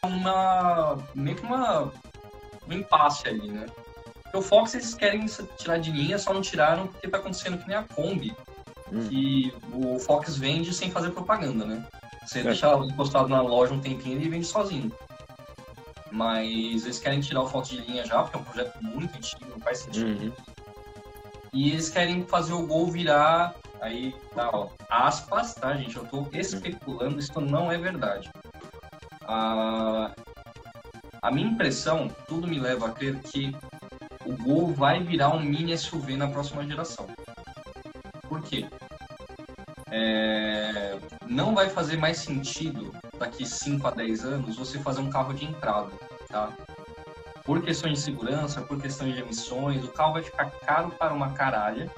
[0.06, 0.98] Uma.
[1.14, 1.92] meio que uma.
[2.68, 3.66] um impasse ali, né?
[4.24, 5.26] Porque o Fox eles querem
[5.58, 8.36] tirar de linha, só não tiraram porque tá acontecendo que nem a Kombi,
[8.92, 9.08] Hum.
[9.10, 11.86] que o Fox vende sem fazer propaganda, né?
[12.26, 12.44] Você É.
[12.44, 14.92] deixa ela encostado na loja um tempinho ele vende sozinho.
[16.12, 19.46] Mas eles querem tirar o Fox de linha já, porque é um projeto muito antigo,
[19.50, 20.08] não faz sentido.
[20.24, 20.32] Uhum.
[21.54, 23.56] E eles querem fazer o gol virar.
[23.82, 25.96] Aí, tá, ó, aspas, tá, gente?
[25.98, 28.30] Eu tô especulando, isso não é verdade.
[29.28, 30.12] A,
[31.22, 33.56] a minha impressão, tudo me leva a crer que
[34.26, 37.08] o Gol vai virar um mini SUV na próxima geração.
[38.28, 38.68] Por quê?
[39.92, 40.98] É,
[41.28, 45.46] não vai fazer mais sentido daqui 5 a 10 anos você fazer um carro de
[45.46, 45.92] entrada,
[46.28, 46.52] tá?
[47.44, 51.34] Por questões de segurança, por questões de emissões, o carro vai ficar caro para uma
[51.34, 51.90] caralha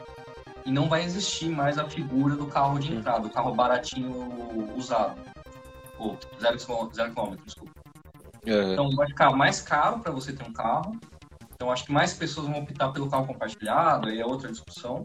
[0.66, 5.20] e não vai existir mais a figura do carro de entrada, o carro baratinho usado.
[6.00, 6.58] Ou zero,
[6.94, 7.72] zero quilômetro, desculpa.
[8.46, 8.74] É.
[8.74, 10.98] Então vai ficar mais caro para você ter um carro.
[11.56, 15.04] Então acho que mais pessoas vão optar pelo carro compartilhado, aí é outra discussão.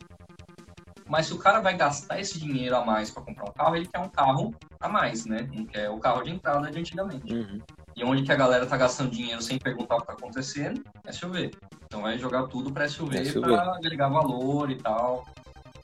[1.08, 3.86] Mas se o cara vai gastar esse dinheiro a mais para comprar um carro, ele
[3.86, 5.48] quer um carro a mais, né?
[5.52, 7.32] Não quer o carro de entrada de antigamente.
[7.32, 7.60] Uhum.
[7.94, 10.82] E onde que a galera tá gastando dinheiro sem perguntar o que tá acontecendo?
[11.10, 11.50] SUV.
[11.84, 13.40] Então vai jogar tudo para SUV, SUV.
[13.40, 15.26] para agregar valor e tal.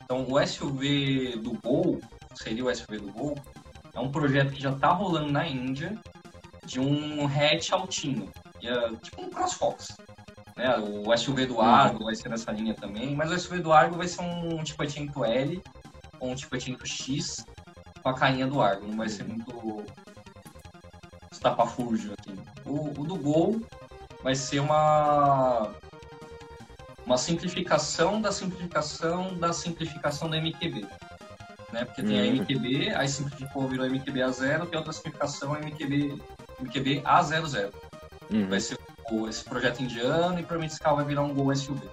[0.03, 2.01] Então o SUV do Gol,
[2.35, 3.35] seria o SUV do Gol,
[3.95, 5.99] é um projeto que já tá rolando na Índia
[6.65, 8.31] de um hatch altinho,
[8.63, 9.97] é tipo um CrossFox.
[10.57, 10.77] Né?
[10.77, 14.09] O SUV do Argo vai ser nessa linha também, mas o SUV do Argo vai
[14.09, 15.63] ser um tipo tinto L
[16.21, 17.47] ou um tipo tinto X
[18.03, 18.87] com a cainha do Argo.
[18.87, 19.85] Não vai ser muito
[21.31, 22.35] estapafúrdio aqui.
[22.65, 23.63] O, o do Gol
[24.23, 25.71] vai ser uma
[27.07, 30.87] uma simplificação da simplificação da simplificação da MQB.
[31.73, 31.85] Né?
[31.85, 32.33] Porque tem a.
[32.33, 36.19] MQB, aí simplificou, virou MQB A0, tem outra simplificação, MQB,
[36.61, 37.73] MQB A00.
[38.31, 38.49] Uhum.
[38.49, 38.79] Vai ser
[39.11, 41.87] o- esse projeto indiano e provavelmente esse carro vai virar um Gol SUV.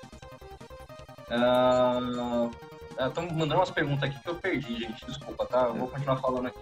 [3.00, 5.06] Estão mandando umas perguntas aqui que eu perdi, gente.
[5.06, 5.64] Desculpa, tá?
[5.64, 6.60] Eu vou continuar falando aqui.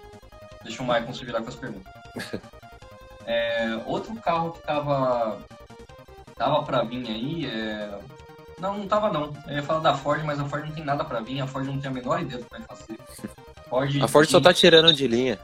[0.63, 1.91] Deixa o Maicon se virar com as perguntas.
[3.25, 5.39] É, outro carro que tava,
[6.35, 7.97] tava pra vir aí é.
[8.59, 9.33] Não, não tava não.
[9.47, 11.41] Eu ia falar da Ford, mas a Ford não tem nada pra vir.
[11.41, 12.97] A Ford não tem a menor ideia do que vai fazer.
[13.69, 15.39] Ford, A Ford só tá tirando de linha.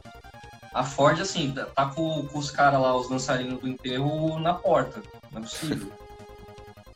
[0.74, 5.02] a Ford, assim, tá- com, com os caras lá, os dançarinos do enterro, na porta.
[5.32, 5.92] Não é possível.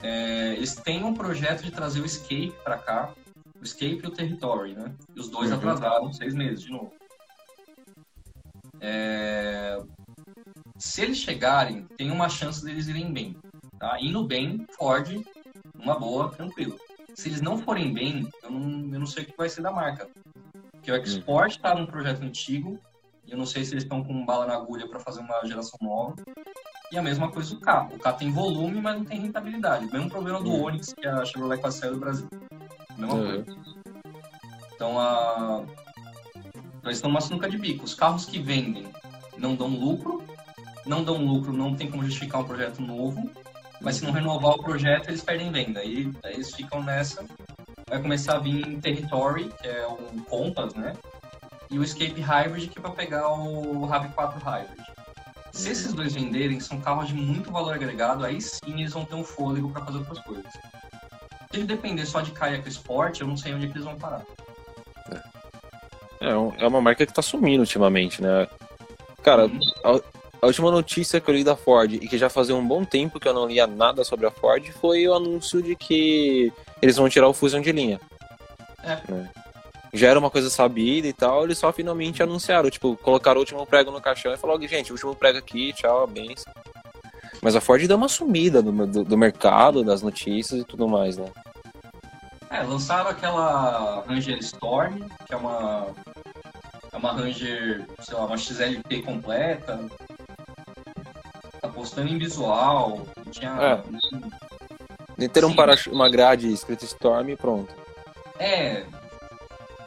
[0.05, 3.13] É, eles têm um projeto de trazer o Escape pra cá.
[3.61, 4.93] O Escape e o Territory, né?
[5.15, 5.55] E os dois Uhum.
[5.55, 6.91] atrasaram seis meses de novo.
[8.81, 9.79] É,
[10.77, 13.37] Se eles chegarem, tem uma chance deles irem bem.
[13.79, 13.97] Tá?
[14.01, 15.07] Indo bem, Ford,
[15.83, 16.77] uma boa, tranquilo.
[17.13, 19.71] Se eles não forem bem, eu não, eu não sei o que vai ser da
[19.71, 20.09] marca.
[20.71, 22.79] Porque o Export tá num projeto antigo,
[23.25, 25.77] e eu não sei se eles estão com bala na agulha para fazer uma geração
[25.81, 26.15] nova.
[26.91, 27.95] E a mesma coisa o carro.
[27.95, 29.85] O carro tem volume, mas não tem rentabilidade.
[29.85, 30.63] O mesmo problema do Uhum.
[30.65, 32.27] Onix, que a Chevrolet quase saiu do Brasil.
[32.97, 33.43] Mesma Uhum.
[33.43, 33.57] coisa.
[34.75, 35.63] Então, a...
[36.35, 37.85] então, eles estão numa sinuca de bico.
[37.85, 38.85] Os carros que vendem
[39.37, 40.23] não dão lucro.
[40.85, 43.29] Não dão lucro, não tem como justificar um projeto novo.
[43.83, 45.81] Mas se não renovar o projeto, eles perdem venda.
[45.81, 47.23] Aí, aí eles ficam nessa.
[47.89, 50.93] Vai começar a vir Territory, que é um Compass, né?
[51.69, 54.83] E o Escape Hybrid, que é para pegar o RAV4 Hybrid.
[55.51, 59.15] Se esses dois venderem, são carros de muito valor agregado, aí sim eles vão ter
[59.15, 60.51] um fôlego para fazer outras coisas.
[61.51, 63.95] Se ele depender só de Kayak Sport, eu não sei onde é que eles vão
[63.97, 64.23] parar.
[66.19, 68.47] É, um- é uma marca que tá sumindo ultimamente, né?
[69.21, 69.59] Cara, Uhum.
[70.43, 73.17] A última notícia que eu li da Ford, e que já fazia um bom tempo
[73.17, 77.07] que eu não lia nada sobre a Ford, foi o anúncio de que eles vão
[77.07, 77.97] tirar o Fusion de linha.
[78.83, 78.99] É.
[79.09, 79.29] Né?
[79.93, 83.65] Já era uma coisa sabida e tal, eles só finalmente anunciaram, tipo, colocaram o último
[83.65, 86.51] prego no caixão e falaram, gente, o último prego aqui, tchau, benção.
[87.41, 91.15] Mas a Ford deu uma sumida do, do, do mercado, das notícias e tudo mais,
[91.15, 91.31] né?
[92.49, 95.87] É, lançaram aquela Ranger Storm, que é uma.
[96.91, 99.79] É uma Ranger, sei lá, uma XLT completa.
[101.63, 103.07] Tá postando em visual.
[103.31, 103.51] Tinha.
[103.51, 103.83] É.
[105.17, 107.73] E ter um para uma grade escrito Storm e pronto.
[108.37, 108.85] É,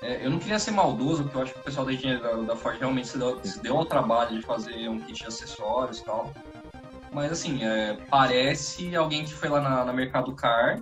[0.01, 2.33] é, eu não queria ser maldoso, porque eu acho que o pessoal da engenharia da,
[2.33, 5.99] da Ford realmente se deu, se deu ao trabalho de fazer um kit de acessórios
[5.99, 6.33] e tal.
[7.13, 10.81] Mas assim, é, parece alguém que foi lá na, na Mercado Car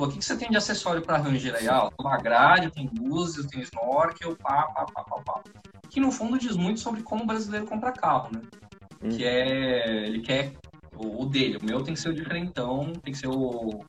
[0.00, 1.68] falou: o que, que você tem de acessório para Ranger aí?
[1.68, 5.40] Ah, tem uma grade, tem luzes, tem snorkel, pá, pá, pá, pá, pá.
[5.88, 8.40] Que no fundo diz muito sobre como o brasileiro compra carro, né?
[9.02, 9.08] Hum.
[9.08, 10.06] Que é.
[10.06, 10.52] Ele quer
[10.94, 11.58] o, o dele.
[11.58, 13.84] O meu tem que ser o diferentão, tem que ser o,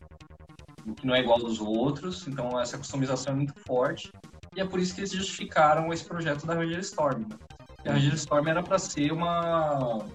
[0.86, 2.28] o que não é igual dos outros.
[2.28, 4.12] Então essa customização é muito forte.
[4.56, 7.22] E é por isso que eles justificaram esse projeto da Ranger Storm.
[7.22, 7.38] Né?
[7.86, 10.06] E a Ranger Storm era para ser uma.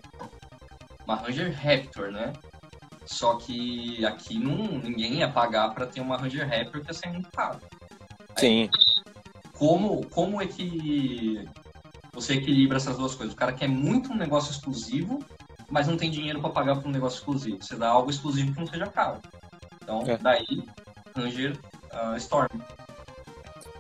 [1.04, 2.32] Uma Ranger Raptor, né?
[3.04, 7.08] Só que aqui não, ninguém ia pagar para ter uma Ranger Raptor que ia ser
[7.08, 7.60] muito caro.
[8.36, 8.68] Sim.
[9.52, 11.48] Como, como é que
[12.16, 13.34] você equilibra essas duas coisas?
[13.34, 15.22] O cara quer muito um negócio exclusivo,
[15.70, 17.58] mas não tem dinheiro para pagar por um negócio exclusivo.
[17.62, 19.18] Você dá algo exclusivo que não seja caro.
[19.82, 20.16] Então, É.
[20.16, 20.64] daí,
[21.14, 21.58] Ranger
[21.92, 22.48] ah, Storm.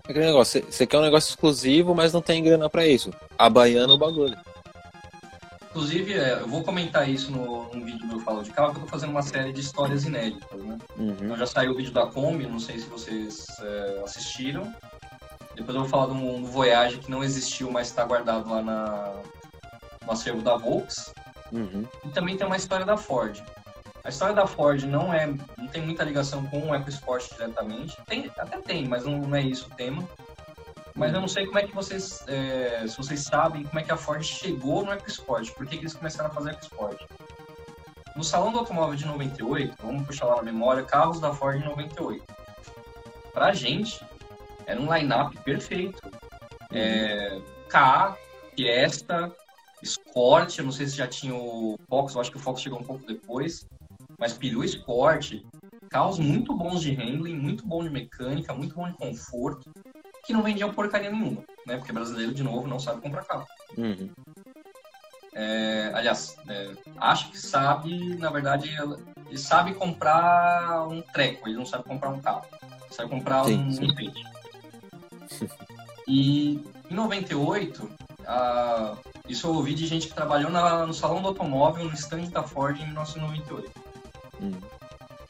[0.06, 3.10] É aquele negócio, você- quer um negócio exclusivo, mas não tem grana pra isso.
[3.38, 4.36] Abaiana o bagulho.
[5.70, 8.78] Inclusive, é, eu vou comentar isso no, num vídeo do Eu Falo de Carro, que
[8.78, 10.78] eu tô fazendo uma série de histórias inéditas, né?
[10.96, 11.16] Uhum.
[11.20, 14.72] Então já saiu o vídeo da Kombi, não sei se vocês é, assistiram.
[15.56, 19.12] Depois eu vou falar de um, Voyage que não existiu, mas está guardado lá na,
[20.04, 21.12] no acervo da Volks.
[21.50, 21.84] Uhum.
[22.04, 23.42] E também tem uma história da Ford.
[24.04, 25.26] A história da Ford não é,
[25.56, 27.96] não tem muita ligação com o EcoSport diretamente.
[28.06, 30.08] Tem, até tem, mas não, não é isso o tema.
[30.94, 33.92] Mas eu não sei como é que vocês, é, se vocês sabem como é que
[33.92, 35.50] a Ford chegou no EcoSport.
[35.52, 37.00] Por que, que eles começaram a fazer EcoSport?
[38.16, 41.64] no Salão do Automóvel de 98, vamos puxar lá na memória, carros da Ford em
[41.64, 42.24] 98.
[43.32, 44.02] Pra gente,
[44.66, 46.00] era um line-up perfeito.
[46.72, 48.16] É, K,
[48.54, 49.34] Fiesta,
[49.82, 52.80] Sport, eu não sei se já tinha o Fox, eu acho que o Fox chegou
[52.80, 53.66] um pouco depois,
[54.18, 55.34] mas Peru Sport,
[55.88, 59.70] carros muito bons de handling, muito bom de mecânica, muito bom de conforto,
[60.24, 61.76] que não vendiam porcaria nenhuma, né?
[61.76, 63.46] Porque brasileiro, de novo, não sabe comprar carro.
[63.78, 64.10] Uhum.
[65.34, 68.74] É, aliás, é, acho que sabe, na verdade,
[69.28, 72.46] ele sabe comprar um treco, ele não sabe comprar um carro.
[72.90, 73.84] Sabe comprar Sim, um sim.
[73.84, 74.24] enfeite.
[76.08, 76.54] E
[76.90, 77.90] em 98,
[78.26, 78.94] ah,
[79.28, 82.42] isso eu ouvi de gente que trabalhou na- no salão do automóvel, no stand da
[82.42, 83.70] Ford em 1998.
[84.40, 84.54] Uhum.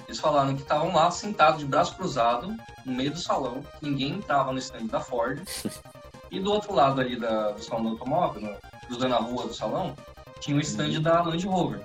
[0.07, 2.55] Eles falaram que estavam lá sentados de braço cruzado,
[2.85, 5.41] no meio do salão, ninguém entrava no stand da Ford.
[6.31, 9.55] e do outro lado ali da- do salão do automóvel, no- cruzando a rua do
[9.55, 9.95] salão,
[10.41, 11.81] tinha o stand da Land Rover.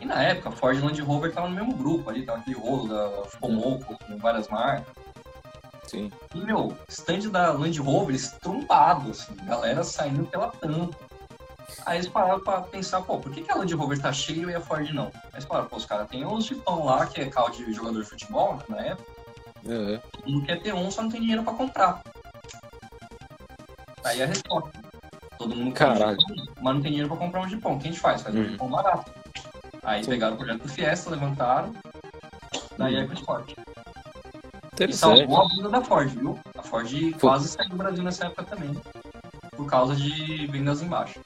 [0.00, 2.56] E na época, a Ford e Land Rover estavam no mesmo grupo ali, tava aquele
[2.58, 3.08] rolo da
[3.40, 4.94] Fomoco, com várias marcas.
[5.96, 6.12] Sim.
[6.34, 10.94] E, meu, stand da Land Rover estrumbado, assim, galera saindo pela tampa.
[11.86, 14.54] Aí eles pararam pra pensar, pô, por que, que a Land Rover tá cheia e
[14.54, 15.06] a Ford não?
[15.06, 18.02] Aí eles falaram, pô, os caras têm os Jeepão lá, que é carro de jogador
[18.02, 19.16] de futebol, na época,
[19.64, 19.98] Uhum.
[20.26, 22.00] mundo quer ter um, só não tem dinheiro pra comprar.
[24.04, 24.70] Aí a resposta.
[25.38, 26.18] Todo mundo quer um Caralho.
[26.20, 27.74] Jeepão, mas não tem dinheiro pra comprar um Jeepão.
[27.74, 28.22] O que a gente faz?
[28.22, 28.48] Faz um Uhum.
[28.50, 29.10] Jeepão barato.
[29.82, 30.10] Aí Sim.
[30.10, 31.74] pegaram o projeto do Fiesta, levantaram,
[32.78, 33.56] daí é pro esporte.
[34.80, 36.38] E salvou a vida da Ford, viu?
[36.56, 36.88] A Ford
[37.20, 38.76] quase saiu do Brasil nessa época também.
[39.56, 41.20] Por causa de vendas embaixo.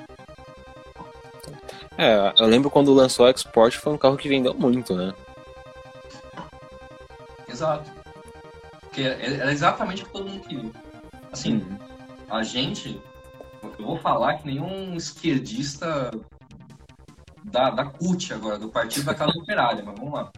[1.98, 5.12] É, eu lembro quando lançou o Export foi um carro que vendeu muito, né?
[7.48, 7.90] Exato.
[8.80, 10.70] Porque era exatamente o que todo mundo queria.
[11.32, 11.78] Assim, Uhum.
[12.30, 13.00] a gente,
[13.78, 16.10] eu vou falar que nenhum esquerdista
[17.44, 20.30] da, da CUT agora, do Partido da Casa Operária, mas vamos lá.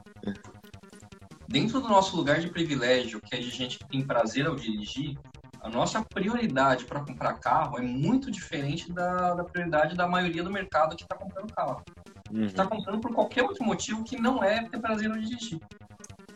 [1.52, 5.18] Dentro do nosso lugar de privilégio, que é de gente que tem prazer ao dirigir,
[5.60, 10.50] a nossa prioridade para comprar carro é muito diferente da, da prioridade da maioria do
[10.50, 11.82] mercado que está comprando carro.
[12.30, 12.46] Uhum.
[12.46, 15.60] está comprando por qualquer outro motivo que não é ter prazer ao dirigir.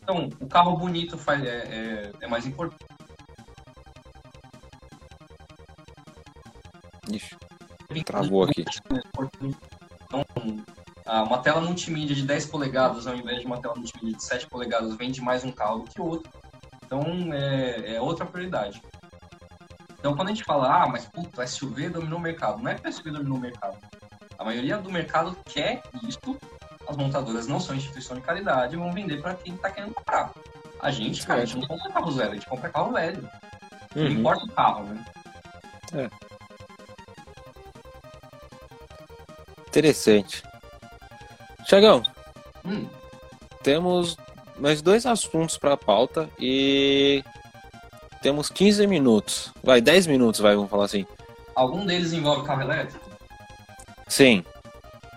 [0.03, 2.85] Então, o carro bonito faz, é, é, é mais importante.
[7.11, 8.67] Ixi, travou aqui.
[10.05, 10.25] Então,
[11.07, 14.95] uma tela multimídia de 10 polegadas, ao invés de uma tela multimídia de 7 polegadas,
[14.97, 16.31] vende mais um carro do que outro.
[16.85, 17.03] Então,
[17.33, 18.83] é, é outra prioridade.
[19.99, 22.63] Então, quando a gente fala, ah, mas puta, o SUV dominou o mercado.
[22.63, 23.77] Não é que o SUV dominou o mercado.
[24.39, 26.21] A maioria do mercado quer isso.
[26.89, 30.33] As montadoras não são instituição de caridade e vão vender para quem está querendo comprar.
[30.79, 33.29] A gente, cara, a gente não compra carro zero, a gente compra carro velho.
[33.95, 34.11] Não Uhum.
[34.11, 35.05] importa o carro, né?
[39.69, 40.43] Interessante.
[41.67, 42.03] Tiagão,
[42.64, 42.87] Hum,
[43.62, 44.17] temos
[44.59, 47.23] mais dois assuntos para a pauta e
[48.23, 49.53] temos 15 minutos.
[49.62, 51.07] Vai, 10 minutos, vai, vamos falar assim.
[51.55, 53.05] algum deles envolve carro elétrico?
[54.09, 54.45] Sim,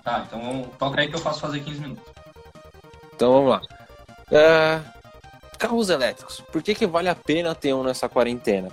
[0.04, 2.04] Tá, então vamos- toca aí que eu faço fazer 15 minutos.
[3.14, 3.62] então vamos lá.
[4.32, 4.80] É,
[5.58, 8.70] carros elétricos, por que, que vale a pena ter um nessa quarentena?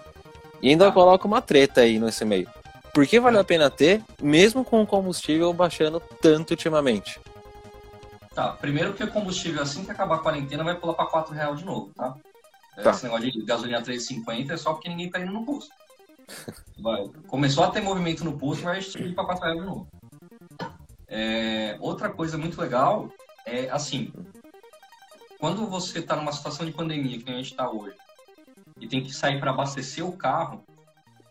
[0.62, 0.93] E ainda Ah.
[0.93, 2.49] coloca uma treta aí nesse meio.
[2.95, 7.20] Por que vale a pena ter, mesmo com o combustível baixando tanto ultimamente?
[8.37, 11.59] Tá, primeiro que o combustível, assim que acabar a quarentena, vai pular pra 4 reais
[11.59, 12.14] de novo, tá?
[12.76, 12.91] Tá.
[12.91, 15.74] Esse negócio de gasolina 3,50 é só porque ninguém tá indo no posto.
[16.78, 17.09] Vai.
[17.26, 19.89] Começou a ter movimento no posto, vai subir pra 4 reais de novo.
[21.09, 23.11] É, outra coisa muito legal
[23.47, 24.12] é, assim,
[25.41, 27.97] quando você tá numa situação de pandemia, que a gente tá hoje,
[28.78, 30.62] e tem que sair para abastecer o carro,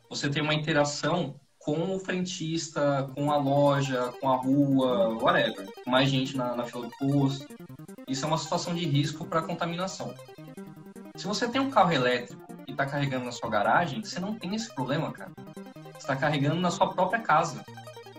[0.09, 1.35] você tem uma interação
[1.65, 5.67] com o frentista, com a loja, com a rua, whatever.
[5.87, 7.47] Mais gente na, na fila do posto.
[8.07, 10.13] Isso é uma situação de risco para contaminação.
[11.15, 14.53] Se você tem um carro elétrico e está carregando na sua garagem, você não tem
[14.53, 15.31] esse problema, cara.
[15.93, 17.65] Você está carregando na sua própria casa.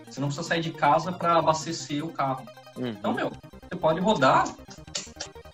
[0.05, 2.45] Você não precisa sair de casa para abastecer o carro.
[2.75, 2.89] Uhum.
[2.89, 4.45] Então, meu, você pode rodar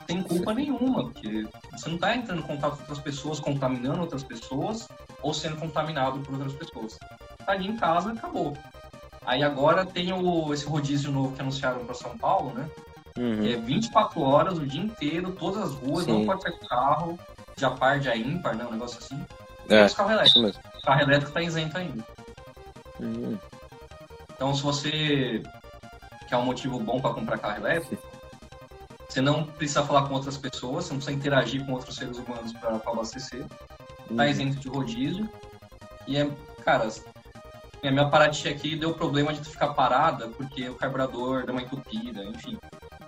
[0.08, 4.24] sem culpa nenhuma, porque você não está entrando em contato com outras pessoas, contaminando outras
[4.24, 4.88] pessoas
[5.22, 6.98] ou sendo contaminado por outras pessoas.
[7.46, 8.58] Tá ali em casa, acabou.
[9.26, 12.70] Aí agora tem o, esse rodízio novo que anunciaram para São Paulo, né?
[13.18, 13.46] Uhum.
[13.46, 16.26] É 24 horas, o dia inteiro, todas as ruas, não Sim.
[16.26, 17.20] pode sair carro,
[17.56, 18.66] já par, já ímpar, né?
[18.66, 19.24] Um negócio assim.
[19.70, 20.58] E É, os carros elétricos.
[20.58, 22.04] O carro elétrico tá isento ainda.
[23.00, 23.38] Uhum.
[24.36, 25.44] Então, se você
[26.28, 28.02] quer um motivo bom para comprar carro elétrico,
[29.08, 32.52] você não precisa falar com outras pessoas, você não precisa interagir com outros seres humanos
[32.54, 33.46] para abastecer.
[33.48, 33.56] Tá
[34.10, 34.24] Uhum.
[34.24, 35.30] isento de rodízio.
[36.08, 36.30] E é,
[36.66, 36.90] cara,
[37.88, 42.24] a minha Paraty aqui deu problema de ficar parada porque o carburador deu uma entupida,
[42.24, 42.58] enfim.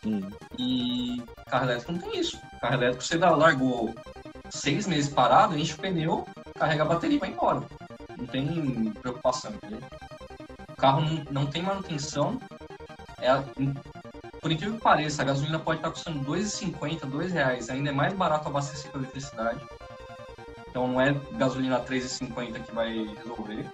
[0.05, 0.29] Hum.
[0.57, 2.39] E carro elétrico não tem isso.
[2.59, 3.95] Carro elétrico você dá, largou
[4.49, 7.63] seis meses parado, enche o pneu, carrega a bateria e vai embora.
[8.17, 9.79] Não tem preocupação, entendeu?
[10.69, 12.39] O carro não, não tem manutenção.
[13.19, 13.31] É,
[14.41, 17.69] por incrível que pareça, a gasolina pode estar custando R$ 2,50, R$ reais.
[17.69, 19.59] Ainda é mais barato abastecer com eletricidade.
[20.69, 23.65] Então não é gasolina R$ 3,50 que vai resolver.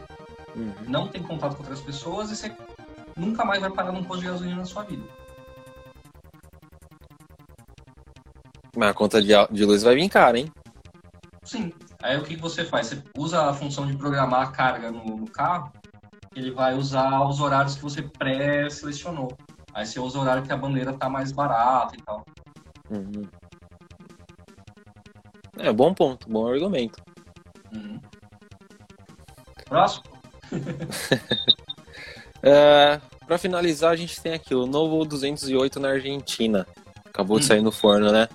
[0.55, 0.73] Uhum.
[0.87, 2.55] Não tem contato com outras pessoas e você
[3.15, 5.03] nunca mais vai parar num posto de gasolina na sua vida.
[8.75, 10.51] Mas a conta de, de luz vai vir cara, hein?
[11.43, 11.73] Sim.
[12.01, 12.87] Aí o que você faz?
[12.87, 15.71] Você usa a função de programar a carga no, no carro,
[16.35, 19.37] ele vai usar os horários que você pré-selecionou.
[19.73, 22.25] Aí você usa o horário que a bandeira tá mais barata e tal.
[22.89, 23.27] Uhum.
[25.59, 27.01] É, bom ponto, bom argumento.
[27.73, 27.99] Uhum.
[29.65, 30.10] Próximo?
[32.43, 36.65] É, para finalizar, a gente tem aqui o novo 208 na Argentina.
[37.05, 37.47] Acabou de Hum.
[37.47, 38.27] sair no forno, né?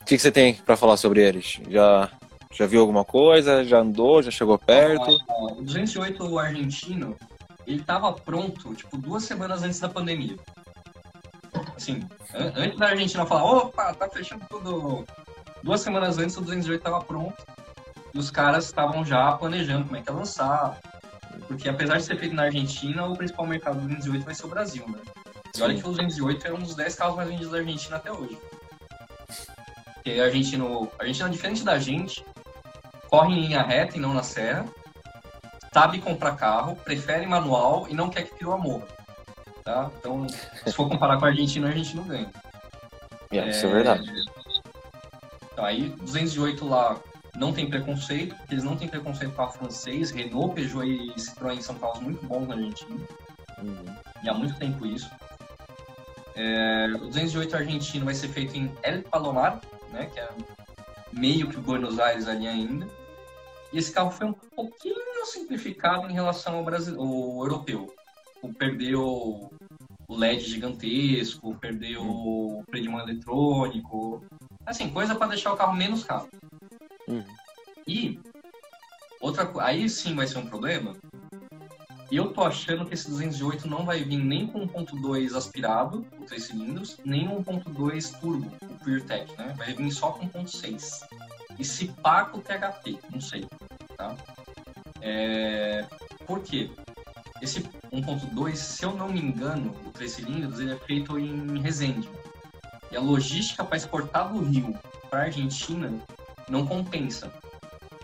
[0.00, 1.60] O que, que você tem para falar sobre eles?
[1.68, 2.10] Já,
[2.52, 3.64] já viu alguma coisa?
[3.64, 4.20] Já andou?
[4.22, 5.20] Já chegou perto?
[5.28, 7.16] Ah, O 208 argentino,
[7.64, 10.36] ele tava pronto, tipo, duas semanas antes da pandemia.
[11.76, 12.02] Assim,
[12.34, 15.04] an- antes da Argentina falar, opa, tá fechando tudo.
[15.62, 17.36] Duas semanas antes o 208 tava pronto.
[18.12, 20.78] E os caras estavam já planejando como é que ia lançar.
[21.46, 24.48] Porque apesar de ser feito na Argentina, o principal mercado do 208 vai ser o
[24.48, 24.98] Brasil, né?
[25.56, 28.12] E olha que o 208 é um dos 10 carros mais vendidos da Argentina até
[28.12, 28.38] hoje.
[29.94, 32.24] Porque a Argentina, a Argentina, diferente da gente,
[33.08, 34.64] corre em linha reta e não na serra,
[35.72, 38.82] sabe comprar carro, prefere manual e não quer que pirou amor.
[39.64, 39.90] Tá?
[39.98, 42.30] Então, se for comparar com a Argentina, a gente não ganha.
[43.30, 44.10] É, Isso é verdade.
[45.52, 46.96] Então, aí, 208 lá
[47.36, 50.10] não tem preconceito, porque eles não têm preconceito com a francês.
[50.10, 53.00] Renault, Peugeot e Citroën são carros muito bons na Argentina.
[53.58, 53.94] Uhum.
[54.22, 55.10] E há muito tempo isso.
[56.34, 59.60] É, o 208 argentino vai ser feito em El Palomar,
[59.92, 60.28] né, que é
[61.12, 62.88] meio que Buenos Aires ali ainda.
[63.72, 67.94] E esse carro foi um pouquinho simplificado em relação ao, Brasil, ao europeu.
[68.42, 69.50] O perdeu
[70.08, 74.24] o LED gigantesco, perdeu o freio de mão eletrônico.
[74.66, 76.28] Assim, coisa para deixar o carro menos caro.
[77.10, 77.24] Uhum.
[77.86, 78.20] E
[79.20, 80.94] outra aí sim vai ser um problema.
[82.10, 86.24] E eu tô achando que esse 208 não vai vir nem com 1.2 aspirado, o
[86.24, 89.54] 3 cilindros, nem 1.2 turbo, o PureTech, né?
[89.56, 91.06] Vai vir só com 1.6.
[91.58, 93.46] E se pá com o THP, não sei,
[93.96, 94.16] tá?
[95.00, 95.86] É...
[96.26, 96.70] Por quê?
[97.40, 97.60] Esse
[97.92, 102.08] 1.2, se eu não me engano, o 3 cilindros, ele é feito em Resende.
[102.90, 104.76] E a logística para exportar do Rio
[105.08, 105.92] para Argentina
[106.50, 107.32] não compensa.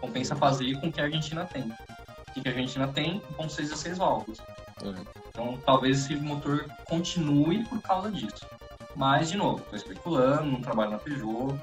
[0.00, 1.62] Compensa fazer com o que a Argentina tem.
[1.64, 3.20] O que a Argentina tem?
[3.38, 4.38] 1.6 a 6 válvulas.
[4.82, 5.04] Uhum.
[5.28, 8.46] Então talvez esse motor continue por causa disso.
[8.94, 11.54] Mas, de novo, estou especulando, não trabalho na Peugeot.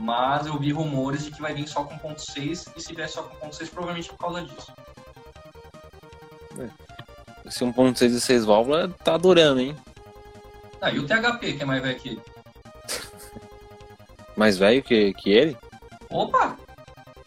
[0.00, 3.22] Mas eu vi rumores de que vai vir só com 1.6 e se vier só
[3.22, 4.72] com 1.6 provavelmente é por causa disso.
[7.46, 9.76] Esse 1.6 e 6 válvulas tá durando, hein?
[10.80, 12.22] Ah, e o THP, que é mais velho que ele?
[14.36, 15.56] Mais velho que, que ele?
[16.10, 16.56] Opa!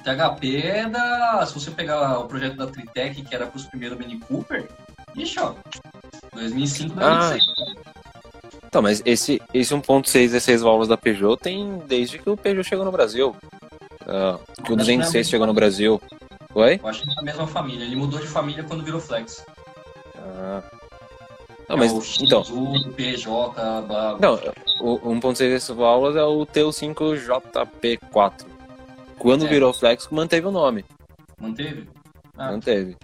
[0.04, 1.46] THP é da.
[1.46, 4.68] Se você pegar o projeto da Tritec, que era para os primeiros Mini Cooper,
[5.16, 5.54] ixi, ó.
[6.34, 7.44] 2005, 2006.
[8.66, 12.68] Então, mas esse, esse 1.6 e 6 válvulas da Peugeot tem desde que o Peugeot
[12.68, 13.36] chegou no Brasil.
[14.08, 16.02] Ah, que o 206 chegou no Brasil.
[16.56, 16.80] Oi?
[16.82, 17.84] Eu acho que é a mesma família.
[17.84, 19.46] Ele mudou de família quando virou Flex.
[20.18, 20.64] Ah.
[21.68, 24.34] Não, É mas, o X, então, o PJ, blá, não,
[24.82, 28.46] o 1.6 e 6 válvulas é o T5JP4.
[29.22, 29.50] Quando É.
[29.50, 30.84] virou Flex, manteve o nome.
[31.40, 31.88] Manteve?
[32.38, 32.98] Ah, Manteve.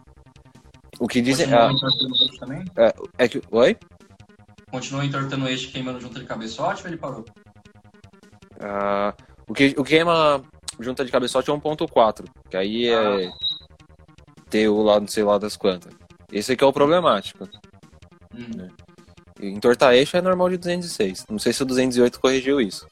[0.99, 1.45] O que dizem.
[1.45, 2.65] Continuou ah, entortando o eixo também?
[3.17, 3.41] é que.
[3.51, 3.77] Oi?
[4.71, 7.25] Continuou entortando o eixo queimando junta de cabeçote ou ele parou?
[8.59, 9.13] Ah,
[9.47, 10.41] o que o que queima
[10.79, 13.31] junta de cabeçote é 1.4, que aí é
[14.49, 15.93] ter o lado não sei lá das quantas.
[16.31, 17.47] Esse aqui é o problemático.
[18.35, 18.67] Hum,
[19.39, 21.25] E Entortar eixo é normal de 206.
[21.29, 22.87] Não sei se o 208 corrigiu isso.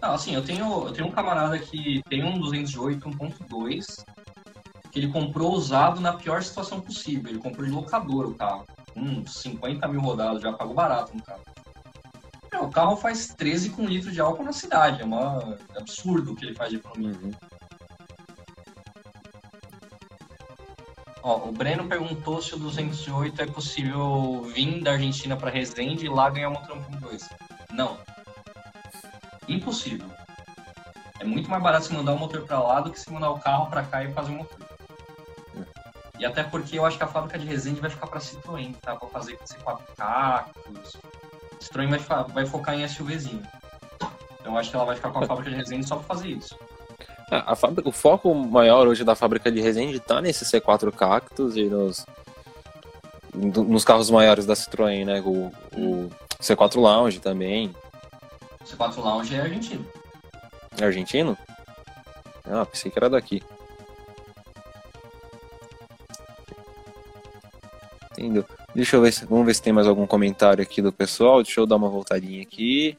[0.00, 4.04] Não, assim, eu tenho, eu tenho um camarada que tem um 208 1.2
[4.90, 7.30] que ele comprou usado na pior situação possível.
[7.30, 8.64] Ele comprou de locador o carro.
[8.96, 11.42] Uns 50 mil rodados, já pagou barato no carro.
[12.52, 15.02] Meu, o carro faz 13 com litro de álcool na cidade.
[15.02, 17.16] É, uma, é absurdo o que ele faz de economia.
[17.22, 17.30] Uhum.
[21.22, 26.08] Ó, o Breno perguntou se o 208 é possível vir da Argentina para Resende e
[26.08, 27.28] lá ganhar um motor 1.2.
[27.72, 27.98] Não.
[29.50, 30.06] Impossível.
[31.18, 33.38] É muito mais barato se mandar o motor para lá do que se mandar o
[33.38, 34.58] carro para cá e fazer o motor.
[36.18, 38.94] E até porque eu acho que a fábrica de Resende vai ficar para Citroën, tá?
[38.94, 40.96] Pra fazer com C4 Cactus.
[41.60, 43.42] Citroën vai, vai focar em SUVzinho.
[44.40, 46.28] Então eu acho que ela vai ficar com a fábrica de Resende só pra fazer
[46.28, 46.56] isso.
[47.30, 51.56] A, a fábrica, o foco maior hoje da fábrica de Resende tá nesse C4 Cactus
[51.56, 52.06] e nos,
[53.34, 55.20] nos carros maiores da Citroën, né?
[55.20, 57.74] O, o C4 Lounge também.
[58.72, 59.86] O C4 Lounge é argentino.
[60.78, 61.36] É argentino?
[62.44, 63.42] Ah, pensei que era daqui.
[68.12, 68.44] Entendeu?
[68.74, 71.42] Deixa eu ver se, vamos ver se tem mais algum comentário aqui do pessoal.
[71.42, 72.96] Deixa eu dar uma voltadinha aqui.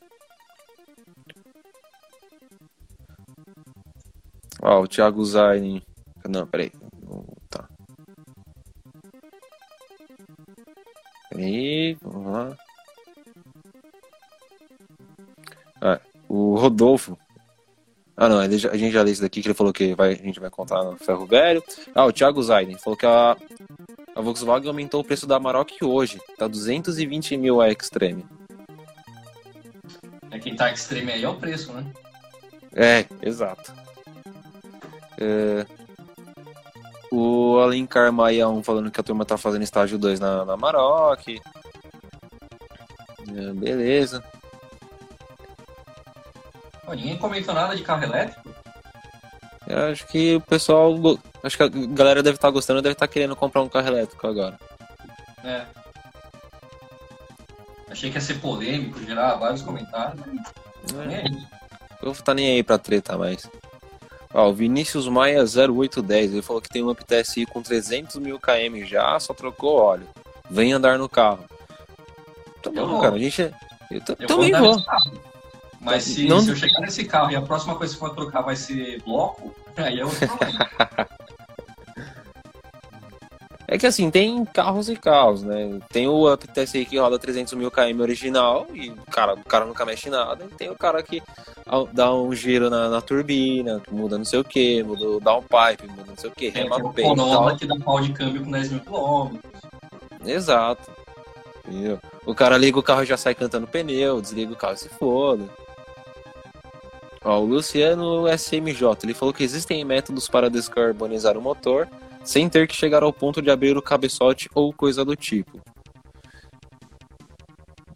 [4.61, 5.81] Ó, o Thiago Zainin.
[6.27, 6.71] Não, peraí.
[7.49, 7.69] Tá.
[11.29, 12.57] Peraí, vamos lá.
[16.31, 17.17] O Rodolfo.
[18.15, 20.15] Ah, não, ele a gente já leu isso daqui que ele falou que vai, a
[20.15, 21.61] gente vai contar no Ferro Velho.
[21.93, 23.35] Ah, o Thiago Zaiden falou que a,
[24.15, 26.21] a Volkswagen aumentou o preço da Amarok hoje.
[26.37, 28.25] Tá 220 mil a Extreme.
[30.29, 31.85] É quem tá extreme aí é o preço, né?
[32.73, 33.73] É, exato.
[35.17, 35.65] É,
[37.11, 41.41] o Alencar Maião falando que a turma tá fazendo estágio 2 na, na Amarok.
[43.27, 44.23] É, beleza.
[46.91, 48.49] Pô, ninguém comentou nada de carro elétrico.
[49.65, 50.93] Eu acho que o pessoal.
[51.41, 54.59] Acho que a galera deve estar gostando, deve estar querendo comprar um carro elétrico agora.
[55.41, 55.63] É.
[57.89, 60.19] Achei que ia ser polêmico, gerar vários comentários.
[60.25, 61.05] mas É.
[61.05, 61.37] nem aí.
[62.01, 63.49] Eu vou estar nem aí pra treta mais.
[64.33, 68.37] Ó, o Vinícius Maia 0810, ele falou que tem um Up TSI com 300 mil
[68.37, 70.07] km já, só trocou óleo.
[70.49, 71.45] Vem andar no carro.
[72.61, 73.41] Tá Eu bom, cara, a gente.
[73.89, 74.75] Eu, t- Eu também vou.
[75.81, 78.41] Mas se, Não- se eu chegar nesse carro e a próxima coisa que for trocar
[78.41, 80.69] vai ser bloco, aí é outro problema.
[83.67, 85.79] É que assim, tem carros e carros, né?
[85.89, 89.65] Tem o Up TSI que roda 300 mil km original e o cara, o cara
[89.65, 90.45] nunca mexe em nada.
[90.45, 91.23] E tem o cara que
[91.93, 96.03] dá um giro na, na turbina, muda não sei o que, muda o downpipe, muda
[96.05, 96.91] não sei o que, Tem rema aqui o
[97.57, 99.51] que dá pau de câmbio com 10 mil quilômetros.
[100.25, 100.91] Exato.
[101.65, 101.97] Entendeu?
[102.25, 104.89] O cara liga o carro e já sai cantando pneu, desliga o carro e se
[104.89, 105.45] foda.
[107.23, 111.87] Ó, o Luciano SMJ, ele falou que existem métodos para descarbonizar o motor
[112.23, 115.59] sem ter que chegar ao ponto de abrir o cabeçote ou coisa do tipo.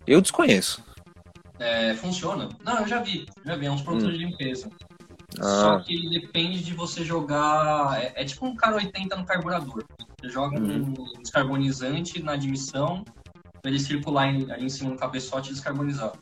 [0.05, 0.83] Eu desconheço.
[1.57, 2.49] É, funciona?
[2.63, 3.25] Não, eu já vi.
[3.43, 4.69] Já vi, é uns produtos de limpeza.
[5.39, 5.43] Ah.
[5.43, 7.99] Só que depende de você jogar.
[8.01, 9.83] É, é tipo um cara 80 no carburador.
[10.21, 13.03] Você joga um descarbonizante na admissão
[13.61, 16.13] pra ele circular em- ali em cima do cabeçote e descarbonizar.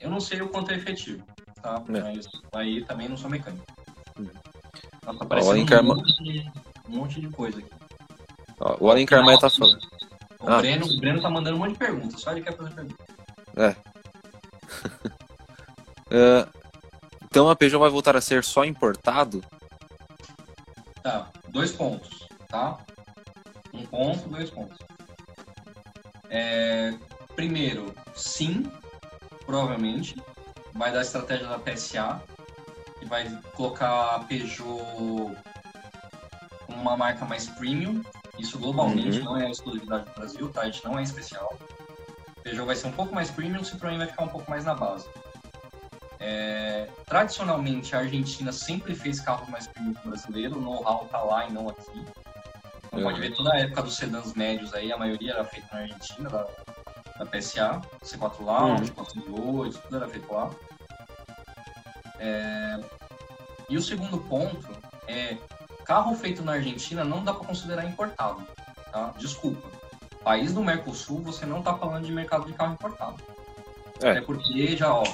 [0.00, 1.24] Eu não sei o quanto é efetivo,
[1.62, 1.82] tá?
[1.88, 2.00] É.
[2.00, 3.64] Mas aí também não sou mecânico.
[4.18, 4.26] Hum.
[5.04, 6.52] Nossa, tá aparecendo o Encarma- um, monte de,
[6.88, 7.70] um monte de coisa aqui.
[8.60, 9.78] Ó, o Alencar Maia tá falando.
[10.40, 10.58] O, Ah.
[10.58, 12.96] Breno, o Breno tá mandando um monte de perguntas, só ele quer fazer pergunta.
[16.10, 16.46] É,
[17.24, 19.44] então a Peugeot vai voltar a ser só importado?
[21.02, 22.78] Tá, dois pontos, tá?
[23.74, 24.78] Um ponto, dois pontos.
[26.30, 26.94] É,
[27.36, 28.70] primeiro, sim,
[29.44, 30.16] provavelmente,
[30.78, 32.22] vai dar a estratégia da PSA,
[32.98, 35.36] que vai colocar a Peugeot
[36.66, 38.02] como uma marca mais premium,
[38.38, 39.24] isso globalmente, Uhum.
[39.24, 40.60] não é exclusividade do Brasil, tá?
[40.62, 41.58] A gente não é especial.
[42.42, 45.06] Peugeot vai ser um pouco mais premium, Citroën vai ficar um pouco mais na base.
[46.20, 51.20] É, tradicionalmente, a Argentina sempre fez carros mais premium que o brasileiro, o know-how tá
[51.22, 52.04] lá e não aqui.
[52.86, 53.04] Então, Uhum.
[53.04, 56.28] pode ver toda a época dos sedãs médios aí, a maioria era feita na Argentina,
[56.30, 56.46] da,
[57.18, 60.50] da PSA, C4 Lounge, 408, tudo era feito lá.
[62.18, 62.80] É,
[63.68, 64.68] e o segundo ponto
[65.06, 65.36] é,
[65.84, 68.46] carro feito na Argentina não dá para considerar importado,
[68.92, 69.14] tá?
[69.18, 69.68] Desculpa.
[70.22, 73.16] País do Mercosul, você não tá falando de mercado de carro importado.
[74.02, 74.10] É.
[74.10, 75.04] Até porque já, ó,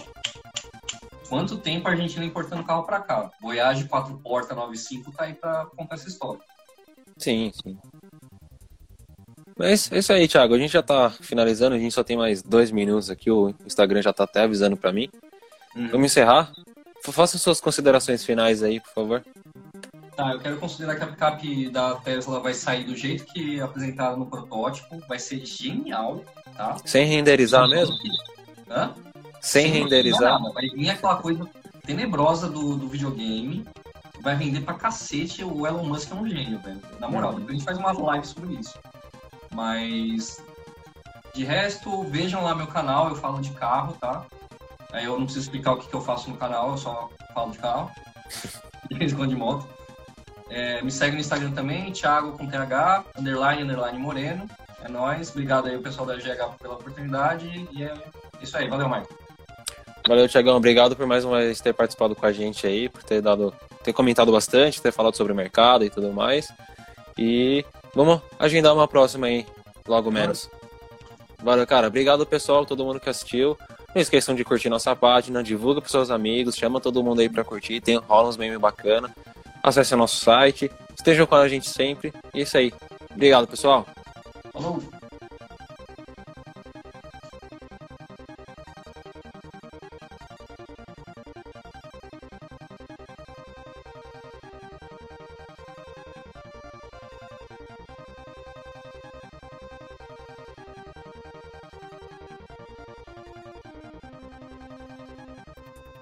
[1.28, 3.30] quanto tempo a Argentina importando carro para cá?
[3.40, 6.40] Voyage 4 porta 95 tá aí para contar essa história.
[7.16, 7.78] Sim, sim.
[9.56, 10.54] Mas é isso aí, Thiago.
[10.54, 13.30] A gente já tá finalizando, a gente só tem mais dois minutos aqui.
[13.30, 15.08] O Instagram já tá até avisando pra mim.
[15.74, 16.52] Vamos encerrar?
[17.04, 19.24] Fa- Faça suas considerações finais aí, por favor.
[20.16, 24.16] Tá, eu quero considerar que a picape da Tesla vai sair do jeito que apresentaram
[24.16, 26.24] no protótipo, vai ser genial,
[26.56, 26.76] tá?
[26.84, 27.96] Sem renderizar mesmo?
[28.70, 28.94] Hã?
[29.40, 30.40] Sem renderizar?
[30.40, 30.52] nada.
[30.54, 31.46] Vai vir aquela coisa
[31.84, 33.66] tenebrosa do, do videogame,
[34.22, 35.44] vai vender pra cacete.
[35.44, 36.80] O Elon Musk é um gênio, velho.
[37.00, 38.78] Na moral, depois a gente faz uma live sobre isso.
[39.52, 40.40] Mas,
[41.34, 44.24] de resto, vejam lá meu canal, eu falo de carro, tá?
[44.94, 47.50] Aí eu não preciso explicar o que, que eu faço no canal, eu só falo
[47.50, 47.90] de carro.
[48.88, 49.66] De vez em quando de moto.
[50.50, 54.48] É, me segue no Instagram também, Thiago com TH, underline, underline Moreno.
[54.84, 55.30] É nóis.
[55.30, 57.66] Obrigado aí, o pessoal da GH, pela oportunidade.
[57.72, 57.94] E é
[58.42, 58.68] isso aí.
[58.68, 59.08] Valeu, Michael.
[60.06, 60.56] Valeu, Tiagão.
[60.56, 63.94] Obrigado por mais uma vez ter participado com a gente aí, por ter dado, ter
[63.94, 66.52] comentado bastante, ter falado sobre o mercado e tudo mais.
[67.16, 67.64] E
[67.94, 69.46] vamos agendar uma próxima aí,
[69.88, 70.50] logo menos.
[71.42, 71.86] Valeu, cara.
[71.86, 73.56] Obrigado, pessoal, todo mundo que assistiu.
[73.94, 77.44] Não esqueçam de curtir nossa página, divulga para seus amigos, chama todo mundo aí para
[77.44, 79.14] curtir, tem rola uns memes bacana.
[79.62, 82.12] Acesse nosso site, estejam com a gente sempre.
[82.34, 82.72] E é isso aí.
[83.12, 83.86] Obrigado, pessoal.
[84.52, 84.82] Falou!